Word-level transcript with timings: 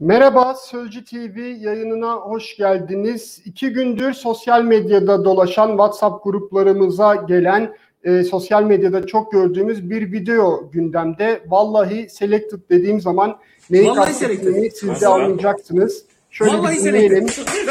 Merhaba 0.00 0.54
Sözcü 0.54 1.04
TV 1.04 1.38
yayınına 1.38 2.14
hoş 2.14 2.56
geldiniz. 2.56 3.40
İki 3.44 3.70
gündür 3.70 4.12
sosyal 4.12 4.62
medyada 4.62 5.24
dolaşan 5.24 5.68
WhatsApp 5.68 6.24
gruplarımıza 6.24 7.14
gelen 7.14 7.74
e, 8.04 8.24
sosyal 8.24 8.62
medyada 8.62 9.06
çok 9.06 9.32
gördüğümüz 9.32 9.90
bir 9.90 10.12
video 10.12 10.70
gündemde. 10.70 11.42
Vallahi 11.46 12.08
selected 12.10 12.58
dediğim 12.70 13.00
zaman 13.00 13.36
neyi 13.70 13.88
Vallahi 13.88 14.06
kastettiğimi 14.06 14.54
selected. 14.54 14.78
siz 14.94 15.00
de 15.02 15.08
anlayacaksınız. 15.08 16.04
Şöyle 16.30 16.52
Vallahi 16.58 16.76
bir 16.76 16.84
dinleyelim. 16.84 17.28
selected. 17.28 17.68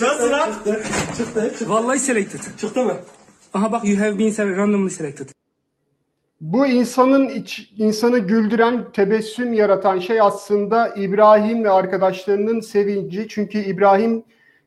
Nasıl 0.00 0.30
lan? 0.30 0.50
Vallahi 1.66 1.98
selected. 1.98 2.40
Çıktı 2.60 2.82
mı? 2.84 2.96
Aha 3.54 3.72
bak 3.72 3.84
you 3.84 4.00
have 4.00 4.18
been 4.18 4.56
randomly 4.56 4.90
selected. 4.90 5.28
Bu 6.40 6.66
insanın 6.66 7.28
iç, 7.28 7.72
insanı 7.76 8.18
güldüren, 8.18 8.92
tebessüm 8.92 9.52
yaratan 9.52 9.98
şey 9.98 10.20
aslında 10.20 10.88
İbrahim 10.88 11.64
ve 11.64 11.70
arkadaşlarının 11.70 12.60
sevinci. 12.60 13.28
Çünkü 13.28 13.58
İbrahim 13.58 14.24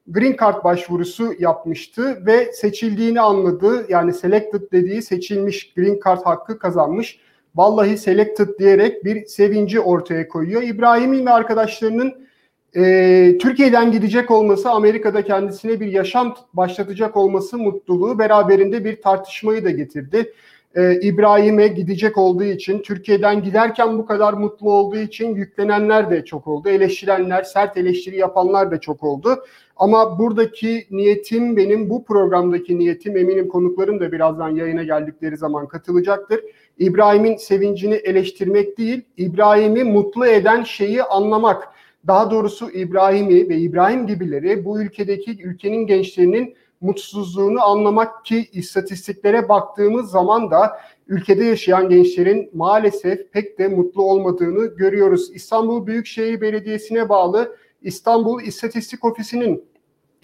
Green 0.08 0.36
Card 0.42 0.64
başvurusu 0.64 1.34
yapmıştı 1.40 2.26
ve 2.26 2.52
seçildiğini 2.54 3.22
anladı. 3.22 3.86
Yani 3.90 4.14
selected 4.14 4.62
dediği 4.72 5.02
seçilmiş 5.02 5.74
Green 5.74 6.00
Card 6.06 6.26
hakkı 6.26 6.60
kazanmış. 6.60 7.20
Vallahi 7.56 7.98
selected 7.98 8.60
diyerek 8.60 9.06
bir 9.06 9.26
sevinci 9.26 9.80
ortaya 9.80 10.28
koyuyor. 10.28 10.64
İbrahim'in 10.64 11.26
ve 11.26 11.30
arkadaşlarının 11.30 12.28
e, 12.76 13.38
Türkiye'den 13.42 13.92
gidecek 13.92 14.32
olması, 14.32 14.70
Amerika'da 14.70 15.24
kendisine 15.24 15.80
bir 15.80 15.88
yaşam 15.88 16.36
başlatacak 16.54 17.18
olması 17.18 17.58
mutluluğu 17.58 18.20
beraberinde 18.20 18.86
bir 18.86 19.02
tartışmayı 19.02 19.66
da 19.66 19.70
getirdi. 19.70 20.34
E, 20.76 21.00
İbrahim'e 21.00 21.68
gidecek 21.68 22.18
olduğu 22.18 22.44
için, 22.44 22.80
Türkiye'den 22.80 23.44
giderken 23.44 23.98
bu 23.98 24.06
kadar 24.06 24.34
mutlu 24.34 24.72
olduğu 24.72 24.98
için 24.98 25.36
yüklenenler 25.36 26.10
de 26.10 26.26
çok 26.26 26.48
oldu. 26.48 26.70
Eleştirenler, 26.70 27.44
sert 27.44 27.78
eleştiri 27.78 28.18
yapanlar 28.18 28.72
da 28.72 28.80
çok 28.80 29.04
oldu. 29.04 29.44
Ama 29.76 30.20
buradaki 30.20 30.88
niyetim 30.92 31.58
benim, 31.58 31.90
bu 31.90 32.06
programdaki 32.06 32.80
niyetim 32.80 33.18
eminim 33.18 33.48
konuklarım 33.48 34.00
da 34.00 34.12
birazdan 34.12 34.50
yayına 34.50 34.84
geldikleri 34.84 35.38
zaman 35.38 35.68
katılacaktır. 35.68 36.40
İbrahim'in 36.80 37.36
sevincini 37.36 37.94
eleştirmek 37.94 38.78
değil, 38.78 39.02
İbrahim'i 39.18 39.84
mutlu 39.84 40.26
eden 40.26 40.64
şeyi 40.64 41.04
anlamak. 41.04 41.68
Daha 42.08 42.32
doğrusu 42.32 42.72
İbrahim'i 42.72 43.50
ve 43.50 43.58
İbrahim 43.58 44.08
gibileri 44.08 44.66
bu 44.66 44.82
ülkedeki 44.82 45.44
ülkenin 45.44 45.88
gençlerinin 45.88 46.56
mutsuzluğunu 46.82 47.64
anlamak 47.64 48.26
ki 48.26 48.50
istatistiklere 48.54 49.50
baktığımız 49.50 50.12
zaman 50.12 50.52
da 50.52 50.80
ülkede 51.08 51.46
yaşayan 51.46 51.90
gençlerin 51.90 52.50
maalesef 52.54 53.32
pek 53.32 53.60
de 53.60 53.68
mutlu 53.68 54.04
olmadığını 54.04 54.66
görüyoruz. 54.66 55.32
İstanbul 55.34 55.88
Büyükşehir 55.88 56.42
Belediyesi'ne 56.42 57.10
bağlı 57.10 57.56
İstanbul 57.82 58.42
İstatistik 58.42 59.06
Ofisi'nin 59.06 59.66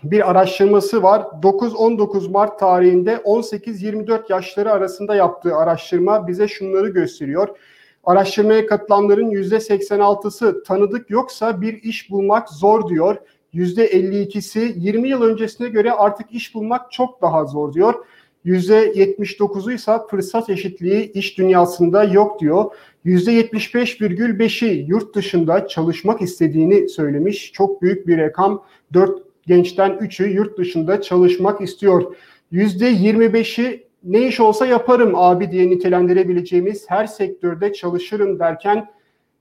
bir 0.03 0.29
araştırması 0.29 1.03
var. 1.03 1.21
9-19 1.21 2.31
Mart 2.31 2.59
tarihinde 2.59 3.15
18-24 3.15 4.31
yaşları 4.31 4.71
arasında 4.71 5.15
yaptığı 5.15 5.55
araştırma 5.55 6.27
bize 6.27 6.47
şunları 6.47 6.89
gösteriyor. 6.89 7.57
Araştırmaya 8.09 8.65
katılanların 8.65 9.31
%86'sı 9.31 10.63
tanıdık 10.63 11.09
yoksa 11.09 11.61
bir 11.61 11.83
iş 11.83 12.11
bulmak 12.11 12.49
zor 12.49 12.89
diyor. 12.89 13.15
%52'si 13.53 14.73
20 14.75 15.09
yıl 15.09 15.21
öncesine 15.21 15.69
göre 15.69 15.91
artık 15.91 16.31
iş 16.31 16.55
bulmak 16.55 16.91
çok 16.91 17.21
daha 17.21 17.45
zor 17.45 17.73
diyor. 17.73 17.93
%79'u 18.45 19.71
ise 19.71 19.91
fırsat 20.09 20.49
eşitliği 20.49 21.11
iş 21.11 21.37
dünyasında 21.37 22.03
yok 22.03 22.39
diyor. 22.39 22.65
%75,5'i 23.05 24.85
yurt 24.87 25.15
dışında 25.15 25.67
çalışmak 25.67 26.21
istediğini 26.21 26.89
söylemiş. 26.89 27.51
Çok 27.53 27.81
büyük 27.81 28.07
bir 28.07 28.17
rakam. 28.17 28.63
4 28.93 29.23
gençten 29.47 29.91
3'ü 29.91 30.27
yurt 30.27 30.57
dışında 30.57 31.01
çalışmak 31.01 31.61
istiyor. 31.61 32.15
%25'i 32.51 33.88
ne 34.03 34.27
iş 34.27 34.39
olsa 34.39 34.65
yaparım 34.65 35.15
abi 35.15 35.51
diye 35.51 35.69
nitelendirebileceğimiz 35.69 36.89
her 36.89 37.05
sektörde 37.05 37.73
çalışırım 37.73 38.39
derken 38.39 38.87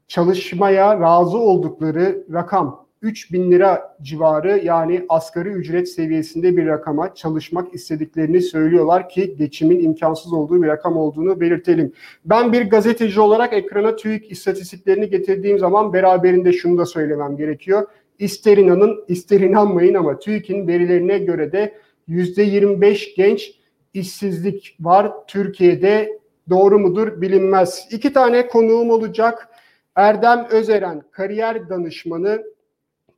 çalışmaya 0.09 1.01
razı 1.01 1.39
oldukları 1.39 2.25
rakam 2.33 2.89
3 3.03 3.33
bin 3.33 3.51
lira 3.51 3.97
civarı 4.03 4.61
yani 4.65 5.07
asgari 5.09 5.49
ücret 5.49 5.89
seviyesinde 5.89 6.57
bir 6.57 6.67
rakama 6.67 7.15
çalışmak 7.15 7.75
istediklerini 7.75 8.43
söylüyorlar 8.43 9.09
ki 9.09 9.37
geçimin 9.39 9.81
imkansız 9.81 10.33
olduğu 10.33 10.63
bir 10.63 10.69
rakam 10.69 10.97
olduğunu 10.97 11.41
belirtelim. 11.41 11.93
Ben 12.25 12.53
bir 12.53 12.71
gazeteci 12.71 13.21
olarak 13.21 13.53
ekrana 13.53 13.97
TÜİK 13.97 14.33
istatistiklerini 14.33 15.11
getirdiğim 15.11 15.59
zaman 15.59 15.93
beraberinde 15.93 16.53
şunu 16.53 16.79
da 16.79 16.87
söylemem 16.87 17.37
gerekiyor. 17.37 17.87
İster 18.19 18.57
inanın 18.57 19.05
ister 19.09 19.41
inanmayın 19.41 19.95
ama 19.95 20.19
TÜİK'in 20.19 20.69
verilerine 20.69 21.19
göre 21.19 21.53
de 21.53 21.75
%25 22.09 23.17
genç 23.17 23.58
işsizlik 23.99 24.77
var 24.81 25.13
Türkiye'de. 25.27 26.19
Doğru 26.51 26.79
mudur 26.79 27.21
bilinmez. 27.21 27.89
İki 27.91 28.13
tane 28.13 28.49
konuğum 28.49 28.91
olacak. 28.91 29.49
Erdem 29.97 30.47
Özeren, 30.51 31.03
kariyer 31.11 31.69
danışmanı, 31.69 32.43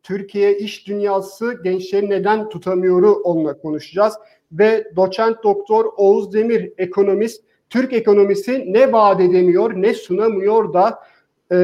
Türkiye 0.03 0.59
iş 0.59 0.89
dünyası 0.89 1.63
gençleri 1.65 2.11
neden 2.11 2.49
tutamıyoru 2.49 3.13
onunla 3.13 3.59
konuşacağız. 3.59 4.15
Ve 4.53 4.93
doçent 4.97 5.43
doktor 5.45 5.85
Oğuz 5.97 6.33
Demir, 6.33 6.73
ekonomist, 6.79 7.45
Türk 7.71 7.93
ekonomisi 7.93 8.73
ne 8.73 8.93
vaat 8.93 9.21
edemiyor, 9.21 9.73
ne 9.75 9.95
sunamıyor 9.95 10.73
da 10.73 10.99
e, 11.53 11.57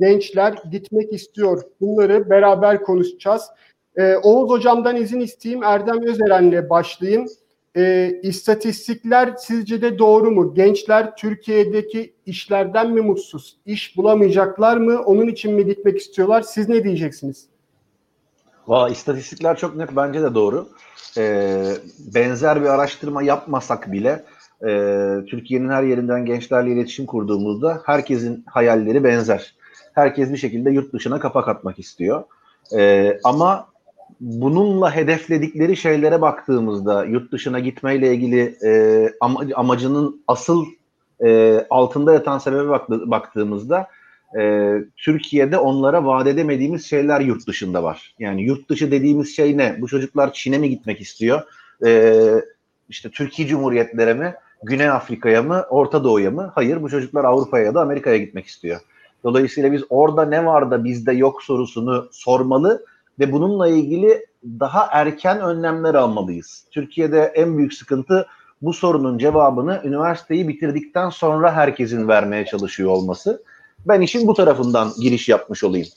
gençler 0.00 0.54
gitmek 0.70 1.12
istiyor. 1.12 1.62
Bunları 1.80 2.30
beraber 2.30 2.82
konuşacağız. 2.82 3.42
E, 3.96 4.16
Oğuz 4.16 4.50
hocamdan 4.50 4.96
izin 4.96 5.20
isteyeyim, 5.20 5.64
Erdem 5.64 6.06
Özeren'le 6.06 6.70
başlayayım. 6.70 7.26
E, 7.76 8.12
istatistikler 8.22 9.34
sizce 9.38 9.82
de 9.82 9.98
doğru 9.98 10.30
mu? 10.30 10.54
Gençler 10.54 11.16
Türkiye'deki 11.16 12.14
işlerden 12.26 12.90
mi 12.90 13.00
mutsuz? 13.00 13.56
İş 13.66 13.96
bulamayacaklar 13.96 14.76
mı? 14.76 15.02
Onun 15.02 15.28
için 15.28 15.54
mi 15.54 15.66
gitmek 15.66 15.98
istiyorlar? 15.98 16.42
Siz 16.42 16.68
ne 16.68 16.84
diyeceksiniz? 16.84 17.46
Valla 18.68 18.88
istatistikler 18.88 19.56
çok 19.56 19.76
net 19.76 19.96
bence 19.96 20.22
de 20.22 20.34
doğru. 20.34 20.68
Ee, 21.18 21.72
benzer 22.14 22.62
bir 22.62 22.66
araştırma 22.66 23.22
yapmasak 23.22 23.92
bile 23.92 24.24
e, 24.62 24.68
Türkiye'nin 25.26 25.68
her 25.68 25.82
yerinden 25.82 26.24
gençlerle 26.26 26.72
iletişim 26.72 27.06
kurduğumuzda 27.06 27.82
herkesin 27.86 28.44
hayalleri 28.46 29.04
benzer. 29.04 29.54
Herkes 29.92 30.32
bir 30.32 30.36
şekilde 30.36 30.70
yurt 30.70 30.92
dışına 30.92 31.20
kapak 31.20 31.48
atmak 31.48 31.78
istiyor. 31.78 32.24
Ee, 32.76 33.18
ama 33.24 33.71
bununla 34.22 34.96
hedefledikleri 34.96 35.76
şeylere 35.76 36.20
baktığımızda 36.20 37.04
yurt 37.04 37.32
dışına 37.32 37.60
gitmeyle 37.60 38.14
ilgili 38.14 38.40
e, 38.40 38.68
am- 39.20 39.54
amacının 39.54 40.22
asıl 40.28 40.66
e, 41.24 41.60
altında 41.70 42.12
yatan 42.12 42.38
sebebe 42.38 42.68
bak- 42.68 42.88
baktığımızda 42.90 43.86
e, 44.40 44.72
Türkiye'de 44.96 45.58
onlara 45.58 46.04
vaat 46.04 46.26
edemediğimiz 46.26 46.86
şeyler 46.86 47.20
yurt 47.20 47.46
dışında 47.46 47.82
var. 47.82 48.14
Yani 48.18 48.42
yurt 48.42 48.68
dışı 48.68 48.90
dediğimiz 48.90 49.36
şey 49.36 49.58
ne? 49.58 49.76
Bu 49.80 49.88
çocuklar 49.88 50.32
Çin'e 50.32 50.58
mi 50.58 50.70
gitmek 50.70 51.00
istiyor? 51.00 51.42
E, 51.86 52.14
işte 52.88 53.10
Türkiye 53.10 53.48
Cumhuriyetlere 53.48 54.14
mi? 54.14 54.34
Güney 54.62 54.88
Afrika'ya 54.88 55.42
mı? 55.42 55.64
Orta 55.70 56.04
Doğu'ya 56.04 56.30
mı? 56.30 56.52
Hayır 56.54 56.82
bu 56.82 56.90
çocuklar 56.90 57.24
Avrupa'ya 57.24 57.64
ya 57.64 57.74
da 57.74 57.80
Amerika'ya 57.80 58.16
gitmek 58.16 58.46
istiyor. 58.46 58.80
Dolayısıyla 59.24 59.72
biz 59.72 59.82
orada 59.90 60.24
ne 60.24 60.46
var 60.46 60.70
da 60.70 60.84
bizde 60.84 61.12
yok 61.12 61.42
sorusunu 61.42 62.08
sormalı 62.12 62.84
ve 63.18 63.32
bununla 63.32 63.68
ilgili 63.68 64.26
daha 64.44 64.88
erken 64.92 65.40
önlemler 65.40 65.94
almalıyız. 65.94 66.64
Türkiye'de 66.70 67.32
en 67.34 67.58
büyük 67.58 67.74
sıkıntı 67.74 68.26
bu 68.62 68.72
sorunun 68.72 69.18
cevabını 69.18 69.82
üniversiteyi 69.84 70.48
bitirdikten 70.48 71.10
sonra 71.10 71.54
herkesin 71.54 72.08
vermeye 72.08 72.44
çalışıyor 72.44 72.90
olması. 72.90 73.42
Ben 73.86 74.00
işin 74.00 74.26
bu 74.26 74.34
tarafından 74.34 74.90
giriş 75.00 75.28
yapmış 75.28 75.64
olayım. 75.64 75.88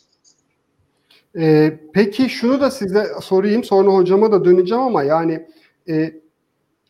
Ee, 1.37 1.79
peki 1.93 2.29
şunu 2.29 2.61
da 2.61 2.71
size 2.71 3.07
sorayım 3.21 3.63
sonra 3.63 3.89
hocama 3.89 4.31
da 4.31 4.45
döneceğim 4.45 4.83
ama 4.83 5.03
yani 5.03 5.45
e, 5.89 6.13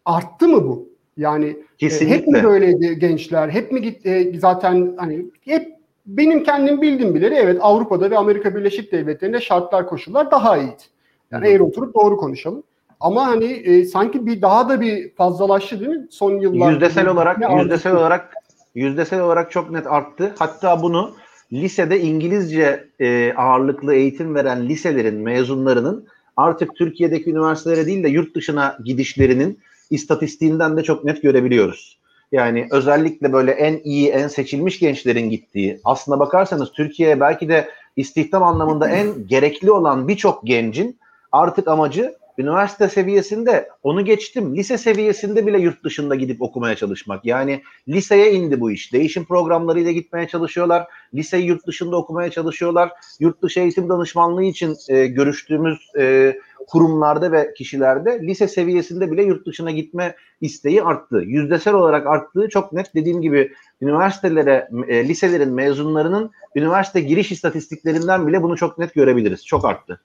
arttı 0.06 0.48
mı 0.48 0.64
bu? 0.68 0.90
Yani 1.18 1.58
e, 1.82 1.90
hep 1.90 2.28
mi 2.28 2.44
böyleydi 2.44 3.00
gençler? 3.00 3.50
Hep 3.50 3.72
mi 3.72 3.82
git 3.82 4.06
e, 4.06 4.40
zaten 4.40 4.94
hani 4.98 5.26
hep 5.42 5.75
benim 6.06 6.44
kendim 6.44 6.82
bildiğim 6.82 7.16
bileli 7.16 7.36
evet 7.36 7.58
Avrupa'da 7.62 8.12
ve 8.12 8.18
Amerika 8.18 8.56
Birleşik 8.56 8.92
Devletleri'nde 8.92 9.42
şartlar 9.42 9.88
koşullar 9.88 10.32
daha 10.32 10.58
iyiydi. 10.58 10.84
Yani 11.32 11.48
eğer 11.48 11.60
oturup 11.60 11.96
doğru 11.96 12.18
konuşalım. 12.18 12.64
Ama 13.00 13.28
hani 13.28 13.46
e, 13.46 13.86
sanki 13.86 14.26
bir 14.26 14.42
daha 14.42 14.70
da 14.70 14.82
bir 14.82 15.16
fazlalaştı 15.16 15.80
değil 15.80 15.92
mi 15.92 16.08
son 16.10 16.40
yıllarda? 16.40 16.72
Yüzdesel 16.72 17.08
olarak 17.08 17.38
yüzdesel 17.58 17.92
arttı? 17.92 18.02
olarak 18.02 18.34
yüzdesel 18.76 19.22
olarak 19.22 19.52
çok 19.52 19.72
net 19.72 19.88
arttı. 19.88 20.34
Hatta 20.40 20.82
bunu 20.82 21.16
lisede 21.54 22.00
İngilizce 22.02 22.88
e, 23.00 23.34
ağırlıklı 23.34 23.94
eğitim 23.94 24.36
veren 24.36 24.70
liselerin 24.70 25.16
mezunlarının 25.16 26.08
artık 26.38 26.76
Türkiye'deki 26.76 27.30
üniversitelere 27.30 27.86
değil 27.86 28.04
de 28.04 28.10
yurt 28.10 28.36
dışına 28.36 28.78
gidişlerinin 28.86 29.60
istatistiğinden 29.90 30.78
de 30.78 30.84
çok 30.84 31.04
net 31.04 31.22
görebiliyoruz. 31.22 32.00
Yani 32.32 32.68
özellikle 32.72 33.34
böyle 33.34 33.52
en 33.52 33.80
iyi, 33.84 34.10
en 34.10 34.28
seçilmiş 34.28 34.80
gençlerin 34.80 35.30
gittiği, 35.30 35.80
aslına 35.84 36.20
bakarsanız 36.20 36.72
Türkiye'ye 36.72 37.20
belki 37.20 37.50
de 37.50 37.70
istihdam 37.96 38.44
anlamında 38.44 38.90
en 38.90 39.28
gerekli 39.28 39.72
olan 39.72 40.08
birçok 40.08 40.44
gencin 40.44 41.00
artık 41.32 41.68
amacı 41.68 42.16
üniversite 42.38 42.90
seviyesinde 42.90 43.70
onu 43.84 44.06
geçtim. 44.06 44.56
Lise 44.56 44.78
seviyesinde 44.78 45.48
bile 45.48 45.60
yurt 45.60 45.84
dışında 45.84 46.16
gidip 46.16 46.42
okumaya 46.42 46.76
çalışmak. 46.76 47.26
Yani 47.26 47.62
liseye 47.88 48.32
indi 48.32 48.60
bu 48.60 48.72
iş. 48.72 48.94
Değişim 48.94 49.26
programlarıyla 49.26 49.92
gitmeye 49.92 50.28
çalışıyorlar. 50.28 50.88
Liseyi 51.14 51.46
yurt 51.46 51.68
dışında 51.68 51.96
okumaya 51.96 52.32
çalışıyorlar. 52.32 52.92
Yurt 53.20 53.42
dışı 53.42 53.60
eğitim 53.60 53.90
danışmanlığı 53.90 54.44
için 54.44 54.76
e, 54.90 55.08
görüştüğümüz 55.08 55.80
e, 56.00 56.36
kurumlarda 56.68 57.32
ve 57.32 57.54
kişilerde 57.54 58.20
lise 58.22 58.48
seviyesinde 58.48 59.12
bile 59.12 59.24
yurt 59.24 59.48
dışına 59.48 59.72
gitme 59.72 60.16
isteği 60.42 60.84
arttı. 60.84 61.24
Yüzdesel 61.26 61.74
olarak 61.74 62.08
arttığı 62.08 62.50
çok 62.50 62.74
net 62.74 62.96
dediğim 62.96 63.22
gibi 63.22 63.54
üniversitelere, 63.82 64.70
e, 64.88 65.08
liselerin 65.08 65.54
mezunlarının 65.54 66.32
üniversite 66.56 67.02
giriş 67.02 67.32
istatistiklerinden 67.32 68.28
bile 68.28 68.44
bunu 68.44 68.58
çok 68.58 68.78
net 68.78 68.94
görebiliriz. 68.94 69.46
Çok 69.46 69.66
arttı. 69.66 70.02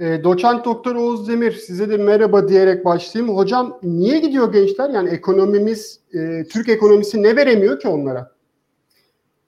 E, 0.00 0.24
doçent 0.24 0.64
Doktor 0.64 0.96
Oğuz 0.96 1.28
Demir 1.28 1.52
size 1.52 1.90
de 1.90 1.96
merhaba 1.96 2.48
diyerek 2.48 2.84
başlayayım. 2.84 3.36
Hocam 3.36 3.78
niye 3.82 4.18
gidiyor 4.18 4.52
gençler? 4.52 4.90
Yani 4.90 5.08
ekonomimiz, 5.08 6.00
e, 6.14 6.44
Türk 6.44 6.68
ekonomisi 6.68 7.22
ne 7.22 7.36
veremiyor 7.36 7.80
ki 7.80 7.88
onlara? 7.88 8.34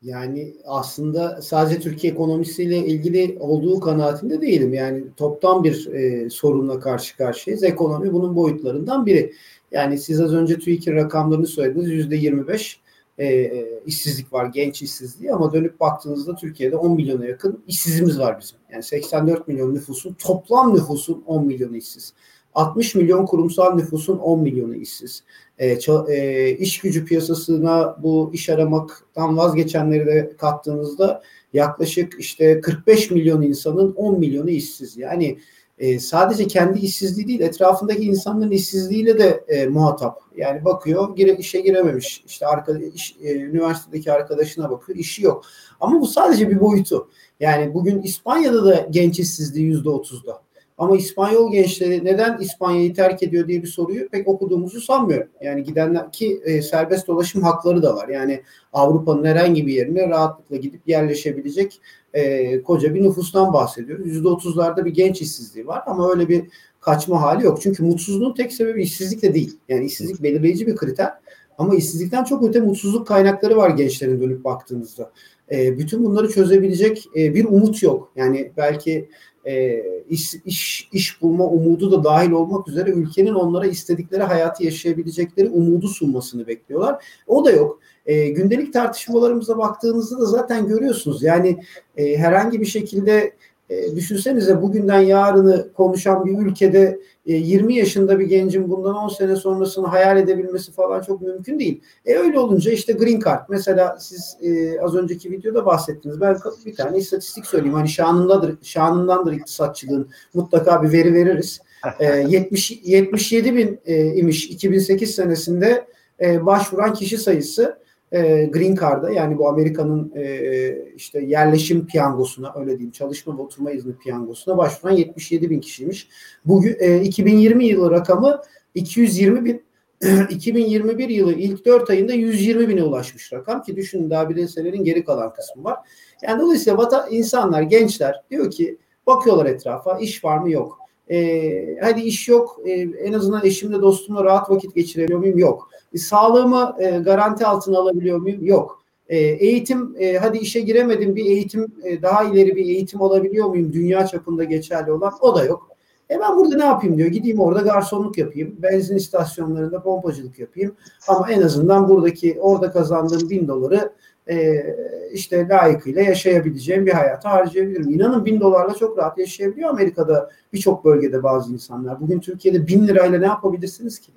Yani 0.02 0.54
aslında 0.64 1.43
sadece 1.43 1.81
Türkiye 1.81 2.12
ekonomisiyle 2.12 2.78
ilgili 2.78 3.37
olduğu 3.40 3.81
kanaatinde 3.81 4.40
değilim. 4.40 4.75
Yani 4.75 5.04
toptan 5.16 5.64
bir 5.64 5.87
e, 5.87 6.31
sorunla 6.31 6.81
karşı 6.81 7.16
karşıyayız. 7.16 7.64
Ekonomi 7.64 8.12
bunun 8.12 8.37
boyutlarından 8.37 9.06
biri. 9.06 9.32
Yani 9.72 9.98
siz 9.98 10.20
az 10.20 10.34
önce 10.34 10.58
TÜİK'in 10.58 10.94
rakamlarını 10.94 11.46
söylediniz. 11.46 11.90
Yüzde 11.90 12.16
25 12.16 12.81
e, 13.19 13.65
işsizlik 13.87 14.33
var, 14.33 14.47
genç 14.47 14.83
işsizliği 14.83 15.33
ama 15.33 15.53
dönüp 15.53 15.81
baktığınızda 15.81 16.35
Türkiye'de 16.35 16.77
10 16.77 16.93
milyona 16.93 17.27
yakın 17.27 17.65
işsizimiz 17.67 18.19
var 18.19 18.41
bizim. 18.41 18.59
Yani 18.73 18.83
84 18.83 19.49
milyon 19.49 19.75
nüfusun 19.75 20.15
toplam 20.15 20.75
nüfusun 20.75 21.23
10 21.27 21.47
milyonu 21.47 21.77
işsiz. 21.77 22.13
60 22.55 22.95
milyon 22.95 23.27
kurumsal 23.27 23.75
nüfusun 23.75 24.19
10 24.19 24.41
milyonu 24.41 24.75
işsiz. 24.75 25.25
E, 25.59 25.79
e, 26.09 26.51
iş 26.51 26.81
gücü 26.81 27.05
piyasasına 27.05 27.97
bu 28.03 28.31
iş 28.33 28.49
aramaktan 28.49 29.37
vazgeçenleri 29.37 30.07
de 30.07 30.33
kattığınızda 30.39 31.23
yaklaşık 31.53 32.15
işte 32.19 32.61
45 32.61 33.11
milyon 33.11 33.43
insanın 33.43 33.93
10 33.93 34.19
milyonu 34.19 34.51
işsiz. 34.51 34.97
Yani 34.97 35.39
e, 35.78 35.99
sadece 35.99 36.46
kendi 36.46 36.78
işsizliği 36.78 37.28
değil 37.28 37.40
etrafındaki 37.40 38.02
insanların 38.02 38.50
işsizliğiyle 38.50 39.19
de 39.19 39.44
e, 39.49 39.67
muhatap. 39.67 40.20
Yani 40.37 40.64
bakıyor 40.64 41.17
gire, 41.17 41.37
işe 41.37 41.61
girememiş. 41.61 42.25
İşte 42.26 42.46
arkadaş, 42.46 42.82
iş, 42.94 43.17
e, 43.23 43.34
üniversitedeki 43.34 44.12
arkadaşına 44.12 44.70
bakıyor 44.70 44.99
işi 44.99 45.25
yok. 45.25 45.44
Ama 45.81 46.00
bu 46.00 46.06
sadece 46.06 46.50
bir 46.50 46.61
boyutu. 46.61 47.08
Yani 47.40 47.75
bugün 47.75 48.02
İspanya'da 48.02 48.64
da 48.64 48.87
genç 48.90 49.19
işsizliği 49.19 49.67
yüzde 49.67 49.88
otuzda. 49.88 50.45
Ama 50.78 50.96
İspanyol 50.96 51.52
gençleri 51.52 52.05
neden 52.05 52.38
İspanya'yı 52.38 52.94
terk 52.94 53.23
ediyor 53.23 53.49
diye 53.49 53.62
bir 53.62 53.69
soruyu 53.69 54.08
pek 54.08 54.28
okuduğumuzu 54.28 54.81
sanmıyorum. 54.81 55.28
Yani 55.43 55.62
gidenler 55.62 56.12
ki 56.12 56.40
e, 56.44 56.62
serbest 56.62 57.06
dolaşım 57.06 57.43
hakları 57.43 57.82
da 57.82 57.96
var. 57.96 58.08
Yani 58.08 58.43
Avrupa'nın 58.73 59.25
herhangi 59.25 59.67
bir 59.67 59.73
yerine 59.73 60.08
rahatlıkla 60.08 60.56
gidip 60.56 60.88
yerleşebilecek 60.88 61.81
e, 62.14 62.62
koca 62.62 62.94
bir 62.94 63.02
nüfustan 63.02 63.52
bahsediyoruz. 63.52 64.06
Yüzde 64.06 64.28
otuzlarda 64.28 64.84
bir 64.84 64.94
genç 64.94 65.23
işsizliği 65.23 65.67
var 65.67 65.82
ama 65.87 66.11
öyle 66.11 66.28
bir 66.28 66.44
kaçma 66.81 67.22
hali 67.22 67.44
yok. 67.44 67.58
Çünkü 67.62 67.84
mutsuzluğun 67.84 68.34
tek 68.34 68.52
sebebi 68.52 68.82
işsizlik 68.82 69.22
de 69.22 69.34
değil. 69.34 69.58
Yani 69.69 69.84
işsizlik 69.84 70.22
belirleyici 70.22 70.67
bir 70.67 70.76
kriter. 70.76 71.12
Ama 71.58 71.75
işsizlikten 71.75 72.25
çok 72.25 72.43
öte 72.43 72.61
mutsuzluk 72.61 73.06
kaynakları 73.06 73.56
var 73.56 73.70
gençlerin 73.70 74.20
dönüp 74.20 74.44
baktığınızda. 74.44 75.12
E, 75.50 75.79
bütün 75.79 76.05
bunları 76.05 76.29
çözebilecek 76.29 77.06
e, 77.17 77.34
bir 77.34 77.44
umut 77.44 77.82
yok. 77.82 78.12
Yani 78.17 78.52
belki 78.56 79.08
e, 79.46 79.82
iş, 80.08 80.34
iş, 80.44 80.88
iş 80.93 81.22
bulma 81.22 81.44
umudu 81.44 81.93
da 81.93 82.04
dahil 82.04 82.31
olmak 82.31 82.69
üzere 82.69 82.90
ülkenin 82.90 83.34
onlara 83.34 83.66
istedikleri 83.66 84.22
hayatı 84.22 84.64
yaşayabilecekleri 84.64 85.48
umudu 85.48 85.88
sunmasını 85.88 86.46
bekliyorlar. 86.46 87.04
O 87.26 87.44
da 87.44 87.50
yok. 87.50 87.81
E, 88.06 88.28
gündelik 88.28 88.72
tartışmalarımıza 88.72 89.58
baktığınızda 89.58 90.20
da 90.20 90.25
zaten 90.25 90.69
görüyorsunuz. 90.69 91.22
Yani 91.22 91.58
e, 91.96 92.16
herhangi 92.16 92.60
bir 92.60 92.66
şekilde 92.66 93.32
e, 93.71 93.97
düşünsenize 93.97 94.63
bugünden 94.63 95.01
yarını 95.01 95.73
konuşan 95.73 96.25
bir 96.25 96.39
ülkede 96.39 97.01
e, 97.27 97.35
20 97.35 97.75
yaşında 97.75 98.19
bir 98.19 98.25
gencin 98.25 98.71
bundan 98.71 98.95
10 98.95 99.09
sene 99.09 99.37
sonrasını 99.37 99.87
hayal 99.87 100.17
edebilmesi 100.17 100.73
falan 100.73 101.01
çok 101.03 101.23
mümkün 101.23 101.59
değil. 101.59 101.81
E 102.07 102.15
öyle 102.15 102.39
olunca 102.39 102.71
işte 102.73 102.93
green 102.93 103.21
card 103.21 103.45
mesela 103.49 103.97
siz 104.01 104.37
e, 104.43 104.81
az 104.81 104.95
önceki 104.95 105.31
videoda 105.31 105.67
bahsettiniz. 105.67 106.21
Ben 106.21 106.37
bir 106.67 106.75
tane 106.75 106.99
istatistik 106.99 107.47
söyleyeyim. 107.47 107.75
Hani 107.75 107.89
şanındadır, 107.89 108.57
şanındandır 108.63 109.33
iktisatçılığın. 109.33 110.09
Mutlaka 110.35 110.83
bir 110.83 110.93
veri 110.93 111.15
veririz. 111.15 111.61
E, 112.01 112.07
70 112.29 112.81
77 112.85 113.57
bin 113.57 113.81
e, 113.87 114.15
imiş 114.15 114.45
2008 114.45 115.15
senesinde 115.15 115.87
e, 116.21 116.47
başvuran 116.47 116.95
kişi 116.95 117.19
sayısı 117.19 117.79
e, 118.12 118.44
Green 118.44 118.75
Card'a 118.75 119.11
yani 119.11 119.38
bu 119.38 119.49
Amerika'nın 119.49 120.12
e, 120.17 120.93
işte 120.97 121.20
yerleşim 121.20 121.87
piyangosuna 121.87 122.53
öyle 122.56 122.70
diyeyim 122.70 122.91
çalışma 122.91 123.38
ve 123.38 123.43
oturma 123.43 123.70
izni 123.70 123.97
piyangosuna 123.97 124.58
başvuran 124.58 124.94
77 124.97 125.50
bin 125.50 125.61
kişiymiş. 125.61 126.08
Bugün 126.44 126.76
e, 126.81 127.03
2020 127.03 127.67
yılı 127.67 127.91
rakamı 127.91 128.41
220 128.75 129.44
bin 129.44 129.67
2021 130.31 131.08
yılı 131.08 131.32
ilk 131.32 131.67
4 131.67 131.91
ayında 131.91 132.12
120 132.12 132.69
bine 132.69 132.82
ulaşmış 132.82 133.32
rakam 133.32 133.62
ki 133.62 133.76
düşünün 133.76 134.11
daha 134.11 134.31
bir 134.31 134.37
de 134.37 134.49
senelerin 134.49 134.85
geri 134.85 135.05
kalan 135.05 135.32
kısmı 135.32 135.64
var. 135.64 135.79
Yani 136.23 136.41
dolayısıyla 136.41 136.79
vata, 136.79 137.08
insanlar, 137.11 137.62
gençler 137.62 138.23
diyor 138.31 138.50
ki 138.50 138.79
bakıyorlar 139.06 139.47
etrafa 139.47 139.99
iş 139.99 140.25
var 140.25 140.38
mı 140.38 140.50
yok. 140.50 140.86
E, 141.11 141.76
hadi 141.81 142.00
iş 142.00 142.29
yok 142.29 142.61
e, 142.64 142.70
en 142.81 143.12
azından 143.12 143.44
eşimle 143.44 143.82
dostumla 143.82 144.25
rahat 144.25 144.50
vakit 144.50 144.75
geçirebiliyor 144.75 145.19
muyum? 145.19 145.38
Yok. 145.38 145.69
E, 145.94 145.99
sağlığımı 145.99 146.76
e, 146.79 146.91
garanti 146.91 147.47
altına 147.47 147.79
alabiliyor 147.79 148.19
muyum? 148.19 148.44
Yok. 148.44 148.82
E, 149.08 149.19
eğitim, 149.19 149.97
e, 149.99 150.17
hadi 150.17 150.39
işe 150.39 150.60
giremedim 150.60 151.17
bir 151.17 151.25
eğitim, 151.25 151.67
e, 151.84 152.03
daha 152.03 152.25
ileri 152.25 152.56
bir 152.56 152.67
eğitim 152.67 153.03
alabiliyor 153.03 153.48
muyum? 153.48 153.72
Dünya 153.72 154.06
çapında 154.06 154.44
geçerli 154.44 154.93
olan 154.93 155.13
o 155.20 155.36
da 155.36 155.44
yok. 155.44 155.69
E 156.10 156.20
ben 156.20 156.36
burada 156.36 156.56
ne 156.56 156.65
yapayım 156.65 156.98
diyor. 156.98 157.08
Gideyim 157.08 157.41
orada 157.41 157.60
garsonluk 157.60 158.19
yapayım. 158.19 158.56
Benzin 158.63 158.96
istasyonlarında 158.96 159.82
pompacılık 159.82 160.39
yapayım. 160.39 160.75
Ama 161.08 161.31
en 161.31 161.43
azından 161.43 161.89
buradaki 161.89 162.39
orada 162.41 162.70
kazandığım 162.70 163.31
bin 163.31 163.48
doları 163.48 163.93
e, 164.31 164.65
işte 165.13 165.49
layıkıyla 165.49 166.03
yaşayabileceğim 166.03 166.87
bir 166.87 166.93
hayata 166.93 167.31
harcayabilirim. 167.31 167.89
İnanın 167.89 168.25
bin 168.25 168.41
dolarla 168.41 168.75
çok 168.75 168.99
rahat 168.99 169.19
yaşayabiliyor 169.19 169.71
Amerika'da 169.71 170.31
birçok 170.53 170.85
bölgede 170.85 171.23
bazı 171.23 171.53
insanlar. 171.53 172.01
Bugün 172.01 172.21
Türkiye'de 172.21 172.67
bin 172.67 172.89
lirayla 172.89 173.19
ne 173.19 173.27
yapabilirsiniz 173.27 173.99
ki? 173.99 174.13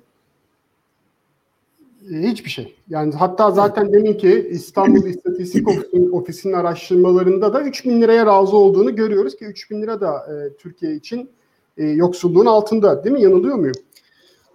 Hiçbir 2.10 2.50
şey. 2.50 2.76
Yani 2.88 3.14
hatta 3.14 3.50
zaten 3.50 3.92
demin 3.92 4.14
ki 4.14 4.48
İstanbul 4.50 5.06
İstatistik 5.06 5.68
Ofisi'nin 6.12 6.52
araştırmalarında 6.52 7.54
da 7.54 7.62
3 7.62 7.84
bin 7.84 8.02
liraya 8.02 8.26
razı 8.26 8.56
olduğunu 8.56 8.96
görüyoruz 8.96 9.36
ki 9.36 9.44
3 9.44 9.70
bin 9.70 9.82
lira 9.82 10.00
da 10.00 10.16
e, 10.16 10.56
Türkiye 10.56 10.94
için 10.94 11.30
e, 11.76 11.84
yoksulluğun 11.84 12.46
altında 12.46 13.04
değil 13.04 13.16
mi? 13.16 13.22
Yanılıyor 13.22 13.56
muyum? 13.56 13.74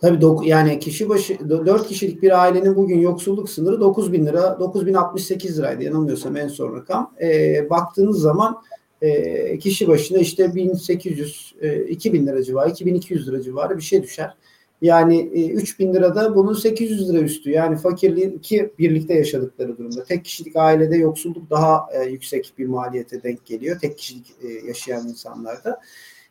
Tabii 0.06 0.22
dok- 0.22 0.46
yani 0.46 0.80
kişi 0.80 1.10
başı 1.10 1.50
4 1.50 1.88
kişilik 1.88 2.22
bir 2.22 2.44
ailenin 2.44 2.76
bugün 2.76 3.00
yoksulluk 3.00 3.50
sınırı 3.50 3.82
9 3.82 4.14
bin 4.14 4.26
lira, 4.26 4.60
9 4.60 4.86
bin 4.86 4.94
68 4.94 5.60
liraydı 5.60 5.84
yanılmıyorsam 5.84 6.38
en 6.38 6.48
son 6.48 6.76
rakam. 6.76 7.14
E, 7.22 7.70
baktığınız 7.70 8.22
zaman 8.22 8.62
e, 9.02 9.60
kişi 9.60 9.88
başına 9.88 10.18
işte 10.18 10.56
1800, 10.56 11.56
e, 11.62 11.84
2000 11.84 12.28
lira 12.28 12.44
civarı, 12.44 12.70
2200 12.70 13.28
lira 13.28 13.42
civarı 13.42 13.78
bir 13.78 13.82
şey 13.82 14.04
düşer. 14.04 14.36
Yani 14.82 15.30
e, 15.34 15.50
3000 15.50 15.94
lirada 15.94 16.36
bunun 16.36 16.54
800 16.54 17.10
lira 17.10 17.20
üstü. 17.20 17.50
Yani 17.50 17.78
fakirliğin 17.78 18.40
ki 18.40 18.74
birlikte 18.80 19.14
yaşadıkları 19.14 19.78
durumda. 19.78 20.04
Tek 20.04 20.26
kişilik 20.26 20.56
ailede 20.56 20.98
yoksulluk 20.98 21.50
daha 21.50 21.86
e, 21.94 22.10
yüksek 22.10 22.54
bir 22.58 22.66
maliyete 22.66 23.24
denk 23.24 23.46
geliyor. 23.46 23.80
Tek 23.80 23.98
kişilik 23.98 24.26
e, 24.44 24.68
yaşayan 24.68 25.08
insanlarda. 25.08 25.82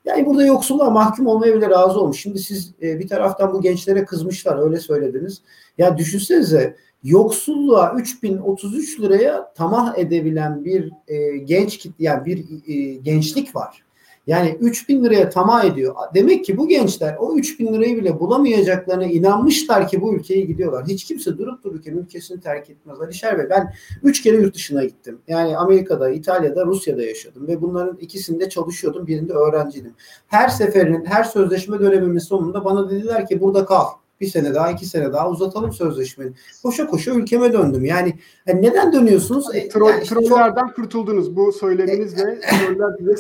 Yani 0.05 0.27
burada 0.27 0.45
yoksulluğa 0.45 0.91
mahkum 0.91 1.27
olmaya 1.27 1.55
bile 1.55 1.71
razı 1.71 2.01
olmuş. 2.01 2.21
Şimdi 2.21 2.39
siz 2.39 2.75
e, 2.83 2.99
bir 2.99 3.09
taraftan 3.09 3.53
bu 3.53 3.61
gençlere 3.61 4.05
kızmışlar 4.05 4.65
öyle 4.65 4.81
söylediniz. 4.81 5.43
Ya 5.79 5.99
düşünsenize 5.99 6.77
yoksulluğa 7.05 7.95
3033 7.99 9.01
liraya 9.01 9.53
tamah 9.55 9.99
edebilen 9.99 10.65
bir 10.65 10.93
e, 11.09 11.37
genç 11.37 11.79
kitle 11.79 12.05
yani 12.05 12.25
bir 12.25 12.45
e, 12.67 12.95
gençlik 12.95 13.57
var. 13.57 13.84
Yani 14.27 14.57
3000 14.61 15.05
liraya 15.05 15.31
tamah 15.31 15.65
ediyor. 15.65 15.95
Demek 16.15 16.45
ki 16.45 16.57
bu 16.57 16.69
gençler 16.69 17.17
o 17.19 17.37
3000 17.37 17.75
lirayı 17.75 17.97
bile 17.97 18.21
bulamayacaklarına 18.21 19.05
inanmışlar 19.05 19.89
ki 19.89 20.01
bu 20.01 20.15
ülkeye 20.15 20.41
gidiyorlar. 20.41 20.87
Hiç 20.87 21.05
kimse 21.05 21.39
durup 21.39 21.65
dururken 21.65 21.93
ülkesini 21.93 22.41
terk 22.41 22.71
etmez. 22.71 23.01
Alişer 23.01 23.39
Bey 23.39 23.47
ben 23.51 23.75
3 24.03 24.23
kere 24.23 24.37
yurt 24.37 24.55
dışına 24.55 24.85
gittim. 24.85 25.19
Yani 25.29 25.57
Amerika'da, 25.57 26.11
İtalya'da, 26.11 26.67
Rusya'da 26.67 27.03
yaşadım 27.03 27.49
ve 27.49 27.63
bunların 27.63 27.97
ikisinde 27.97 28.49
çalışıyordum. 28.49 29.07
Birinde 29.07 29.33
öğrenciydim. 29.33 29.95
Her 30.27 30.49
seferinin, 30.49 31.05
her 31.05 31.25
sözleşme 31.25 31.81
dönemimin 31.81 32.19
sonunda 32.19 32.65
bana 32.65 32.91
dediler 32.91 33.27
ki 33.27 33.41
burada 33.41 33.65
kal. 33.65 33.87
Bir 34.21 34.27
sene 34.27 34.55
daha, 34.55 34.71
iki 34.71 34.87
sene 34.87 35.13
daha 35.13 35.31
uzatalım 35.31 35.73
sözleşmeyi. 35.73 36.33
Koşa 36.63 36.87
koşa 36.87 37.11
ülkeme 37.11 37.53
döndüm. 37.53 37.85
Yani, 37.85 38.15
yani 38.47 38.63
neden 38.63 38.93
dönüyorsunuz? 38.93 39.55
E, 39.55 39.69
Troll, 39.69 39.89
yani 39.89 40.03
işte 40.03 40.15
çok- 40.15 40.25
trollerden 40.27 40.73
kurtuldunuz 40.73 41.37
bu 41.37 41.53
söyleminizle. 41.53 42.41
Troller 42.41 42.99
bize 42.99 43.13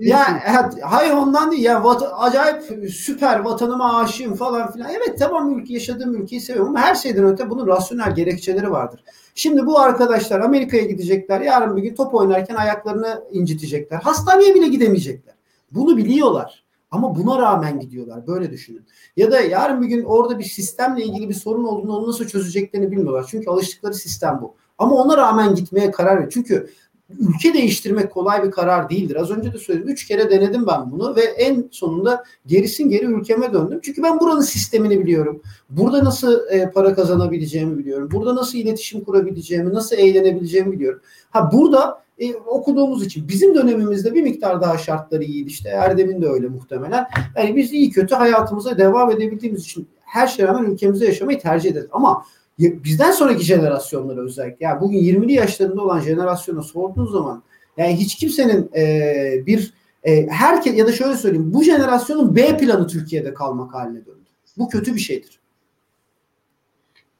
ya, 0.00 0.18
ha, 0.54 0.70
hayır 0.82 1.12
ondan 1.12 1.50
değil 1.50 1.62
ya 1.64 1.84
vat- 1.84 2.12
acayip 2.18 2.90
süper 2.90 3.40
vatanıma 3.40 3.98
aşığım 3.98 4.34
falan 4.34 4.72
filan. 4.72 4.90
Evet 4.90 5.18
tamam 5.18 5.58
ülke 5.58 5.74
yaşadığım 5.74 6.14
ülkeyi 6.22 6.40
seviyorum 6.40 6.70
ama 6.70 6.80
her 6.80 6.94
şeyden 6.94 7.24
öte 7.24 7.50
bunun 7.50 7.66
rasyonel 7.66 8.14
gerekçeleri 8.14 8.70
vardır. 8.70 9.04
Şimdi 9.34 9.66
bu 9.66 9.78
arkadaşlar 9.80 10.40
Amerika'ya 10.40 10.84
gidecekler. 10.84 11.40
Yarın 11.40 11.76
bir 11.76 11.82
gün 11.82 11.94
top 11.94 12.14
oynarken 12.14 12.54
ayaklarını 12.54 13.24
incitecekler. 13.32 13.98
Hastaneye 14.00 14.54
bile 14.54 14.68
gidemeyecekler. 14.68 15.34
Bunu 15.70 15.96
biliyorlar. 15.96 16.65
Ama 16.96 17.16
buna 17.16 17.38
rağmen 17.38 17.80
gidiyorlar. 17.80 18.26
Böyle 18.26 18.50
düşünün. 18.50 18.86
Ya 19.16 19.30
da 19.30 19.40
yarın 19.40 19.82
bir 19.82 19.86
gün 19.86 20.04
orada 20.04 20.38
bir 20.38 20.44
sistemle 20.44 21.04
ilgili 21.04 21.28
bir 21.28 21.34
sorun 21.34 21.64
olduğunu 21.64 21.96
onu 21.96 22.08
nasıl 22.08 22.26
çözeceklerini 22.26 22.90
bilmiyorlar. 22.90 23.26
Çünkü 23.30 23.50
alıştıkları 23.50 23.94
sistem 23.94 24.38
bu. 24.42 24.54
Ama 24.78 24.94
ona 24.94 25.16
rağmen 25.16 25.54
gitmeye 25.54 25.90
karar 25.90 26.20
ver. 26.20 26.30
Çünkü 26.30 26.70
ülke 27.10 27.54
değiştirmek 27.54 28.10
kolay 28.10 28.42
bir 28.42 28.50
karar 28.50 28.90
değildir. 28.90 29.16
Az 29.16 29.30
önce 29.30 29.52
de 29.52 29.58
söyledim. 29.58 29.88
Üç 29.88 30.06
kere 30.06 30.30
denedim 30.30 30.66
ben 30.66 30.92
bunu 30.92 31.16
ve 31.16 31.20
en 31.20 31.68
sonunda 31.70 32.24
gerisin 32.46 32.88
geri 32.88 33.04
ülkeme 33.04 33.52
döndüm. 33.52 33.80
Çünkü 33.82 34.02
ben 34.02 34.20
buranın 34.20 34.40
sistemini 34.40 35.00
biliyorum. 35.00 35.42
Burada 35.70 36.04
nasıl 36.04 36.50
e, 36.50 36.70
para 36.70 36.94
kazanabileceğimi 36.94 37.78
biliyorum. 37.78 38.08
Burada 38.12 38.36
nasıl 38.36 38.58
iletişim 38.58 39.04
kurabileceğimi, 39.04 39.74
nasıl 39.74 39.96
eğlenebileceğimi 39.96 40.72
biliyorum. 40.72 41.00
Ha 41.30 41.50
burada 41.52 42.02
e, 42.18 42.34
okuduğumuz 42.34 43.06
için 43.06 43.28
bizim 43.28 43.54
dönemimizde 43.54 44.14
bir 44.14 44.22
miktar 44.22 44.60
daha 44.60 44.78
şartları 44.78 45.24
iyiydi 45.24 45.48
işte. 45.48 45.68
Erdem'in 45.68 46.22
de 46.22 46.28
öyle 46.28 46.48
muhtemelen. 46.48 47.06
Yani 47.36 47.56
biz 47.56 47.72
iyi 47.72 47.90
kötü 47.90 48.14
hayatımıza 48.14 48.78
devam 48.78 49.10
edebildiğimiz 49.10 49.62
için 49.62 49.88
her 50.00 50.26
şeye 50.26 50.48
rağmen 50.48 50.70
ülkemizde 50.70 51.06
yaşamayı 51.06 51.40
tercih 51.40 51.70
ederiz. 51.70 51.88
Ama 51.92 52.24
bizden 52.58 53.12
sonraki 53.12 53.44
jenerasyonlara 53.44 54.20
özellikle 54.20 54.64
yani 54.64 54.80
bugün 54.80 54.98
20'li 54.98 55.32
yaşlarında 55.32 55.82
olan 55.82 56.00
jenerasyona 56.00 56.62
sorduğun 56.62 57.06
zaman 57.06 57.42
yani 57.76 57.96
hiç 57.96 58.16
kimsenin 58.16 58.70
e, 58.76 59.46
bir 59.46 59.74
e, 60.04 60.26
herkes 60.26 60.76
ya 60.76 60.86
da 60.86 60.92
şöyle 60.92 61.16
söyleyeyim 61.16 61.54
bu 61.54 61.62
jenerasyonun 61.62 62.36
B 62.36 62.56
planı 62.56 62.86
Türkiye'de 62.86 63.34
kalmak 63.34 63.74
haline 63.74 64.06
döndü. 64.06 64.26
Bu 64.58 64.68
kötü 64.68 64.94
bir 64.94 65.00
şeydir. 65.00 65.40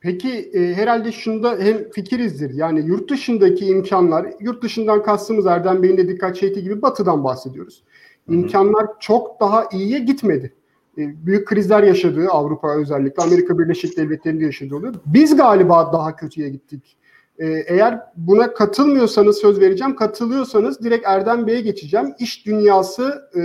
Peki 0.01 0.51
e, 0.55 0.75
herhalde 0.75 1.13
şunda 1.13 1.59
hem 1.59 1.91
fikirizdir. 1.91 2.55
Yani 2.55 2.87
yurt 2.87 3.11
dışındaki 3.11 3.67
imkanlar, 3.67 4.27
yurt 4.41 4.63
dışından 4.63 5.03
kastımız 5.03 5.47
Erdem 5.47 5.83
Bey'in 5.83 5.97
de 5.97 6.09
dikkat 6.09 6.37
çektiği 6.37 6.63
gibi 6.63 6.83
batıdan 6.83 7.25
bahsediyoruz. 7.25 7.83
İmkanlar 8.29 8.87
çok 9.01 9.41
daha 9.41 9.69
iyiye 9.73 9.99
gitmedi. 9.99 10.55
E, 10.99 11.27
büyük 11.27 11.49
krizler 11.49 11.83
yaşadığı 11.83 12.29
Avrupa 12.29 12.77
özellikle 12.77 13.23
Amerika 13.23 13.59
Birleşik 13.59 13.97
Devletleri'nde 13.97 14.45
yaşadığı 14.45 14.77
oluyor. 14.77 14.95
Biz 15.07 15.37
galiba 15.37 15.93
daha 15.93 16.17
kötüye 16.17 16.49
gittik. 16.49 16.97
E, 17.39 17.47
eğer 17.47 18.01
buna 18.17 18.55
katılmıyorsanız 18.55 19.37
söz 19.37 19.61
vereceğim. 19.61 19.97
Katılıyorsanız 19.97 20.83
direkt 20.83 21.07
Erdem 21.07 21.47
Bey'e 21.47 21.61
geçeceğim. 21.61 22.15
İş 22.19 22.47
dünyası 22.47 23.31
e, 23.35 23.41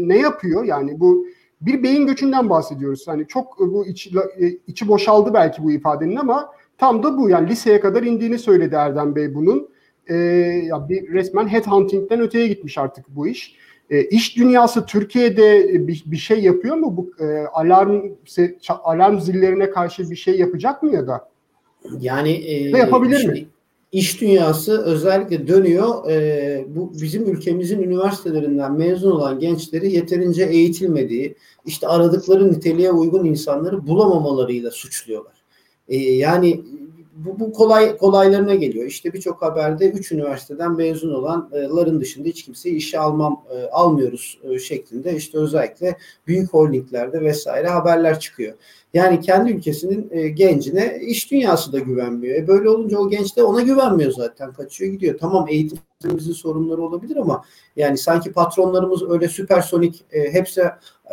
ne 0.00 0.18
yapıyor? 0.18 0.64
Yani 0.64 1.00
bu 1.00 1.26
bir 1.60 1.82
beyin 1.82 2.06
göçünden 2.06 2.50
bahsediyoruz. 2.50 3.08
Hani 3.08 3.26
çok 3.26 3.58
e, 3.60 3.72
bu 3.72 3.86
içi, 3.86 4.10
içi 4.66 4.88
boşaldı 4.88 5.34
belki 5.34 5.62
bu 5.62 5.72
ifadenin 5.72 6.16
ama 6.16 6.50
tam 6.78 7.02
da 7.02 7.18
bu. 7.18 7.30
Yani 7.30 7.48
liseye 7.48 7.80
kadar 7.80 8.02
indiğini 8.02 8.38
söyledi 8.38 8.74
Erdem 8.74 9.16
Bey 9.16 9.34
bunun. 9.34 9.68
E, 10.06 10.14
ya 10.64 10.88
bir 10.88 11.12
resmen 11.12 11.48
headhunting'den 11.48 12.20
öteye 12.20 12.48
gitmiş 12.48 12.78
artık 12.78 13.04
bu 13.08 13.28
iş. 13.28 13.56
E, 13.90 14.04
iş 14.04 14.36
dünyası 14.36 14.86
Türkiye'de 14.86 15.58
e, 15.58 15.88
bir, 15.88 16.04
bir 16.06 16.16
şey 16.16 16.40
yapıyor 16.40 16.76
mu? 16.76 16.96
Bu 16.96 17.24
e, 17.24 17.46
alarm 17.46 18.02
alarm 18.68 19.20
zillerine 19.20 19.70
karşı 19.70 20.10
bir 20.10 20.16
şey 20.16 20.38
yapacak 20.38 20.82
mı 20.82 20.92
ya 20.94 21.06
da? 21.06 21.28
Yani 22.00 22.30
e, 22.30 22.78
yapabilir 22.78 23.18
şimdi 23.18 23.40
mi? 23.40 23.46
İş 23.92 24.20
dünyası 24.20 24.82
özellikle 24.82 25.48
dönüyor. 25.48 26.10
E, 26.10 26.64
bu 26.68 26.92
bizim 27.02 27.30
ülkemizin 27.30 27.82
üniversitelerinden 27.82 28.72
mezun 28.72 29.10
olan 29.10 29.38
gençleri 29.38 29.92
yeterince 29.92 30.44
eğitilmediği, 30.44 31.34
işte 31.66 31.88
aradıkları 31.88 32.52
niteliğe 32.52 32.92
uygun 32.92 33.24
insanları 33.24 33.86
bulamamalarıyla 33.86 34.70
suçluyorlar. 34.70 35.34
E, 35.88 35.96
yani 35.96 36.60
bu, 37.16 37.40
bu 37.40 37.52
kolay 37.52 37.96
kolaylarına 37.96 38.54
geliyor. 38.54 38.86
İşte 38.86 39.12
birçok 39.12 39.42
haberde 39.42 39.90
3 39.90 40.12
üniversiteden 40.12 40.76
mezun 40.76 41.14
olanların 41.14 42.00
dışında 42.00 42.28
hiç 42.28 42.44
kimseyi 42.44 42.76
işe 42.76 42.98
almam 42.98 43.44
e, 43.50 43.66
almıyoruz 43.66 44.38
e, 44.42 44.58
şeklinde 44.58 45.16
işte 45.16 45.38
özellikle 45.38 45.96
büyük 46.26 46.54
holdinglerde 46.54 47.20
vesaire 47.20 47.68
haberler 47.68 48.20
çıkıyor. 48.20 48.54
Yani 48.94 49.20
kendi 49.20 49.52
ülkesinin 49.52 50.08
e, 50.10 50.28
gencine 50.28 51.00
iş 51.06 51.30
dünyası 51.30 51.72
da 51.72 51.78
güvenmiyor. 51.78 52.36
E 52.36 52.48
böyle 52.48 52.68
olunca 52.68 52.98
o 52.98 53.10
genç 53.10 53.36
de 53.36 53.44
ona 53.44 53.60
güvenmiyor 53.60 54.12
zaten. 54.12 54.52
Kaçıyor 54.52 54.92
gidiyor. 54.92 55.18
Tamam 55.18 55.46
eğitimimizin 55.48 56.32
sorunları 56.32 56.82
olabilir 56.82 57.16
ama 57.16 57.44
yani 57.76 57.98
sanki 57.98 58.32
patronlarımız 58.32 59.10
öyle 59.10 59.28
süpersonik 59.28 60.04
e, 60.12 60.32
hepsi 60.32 60.62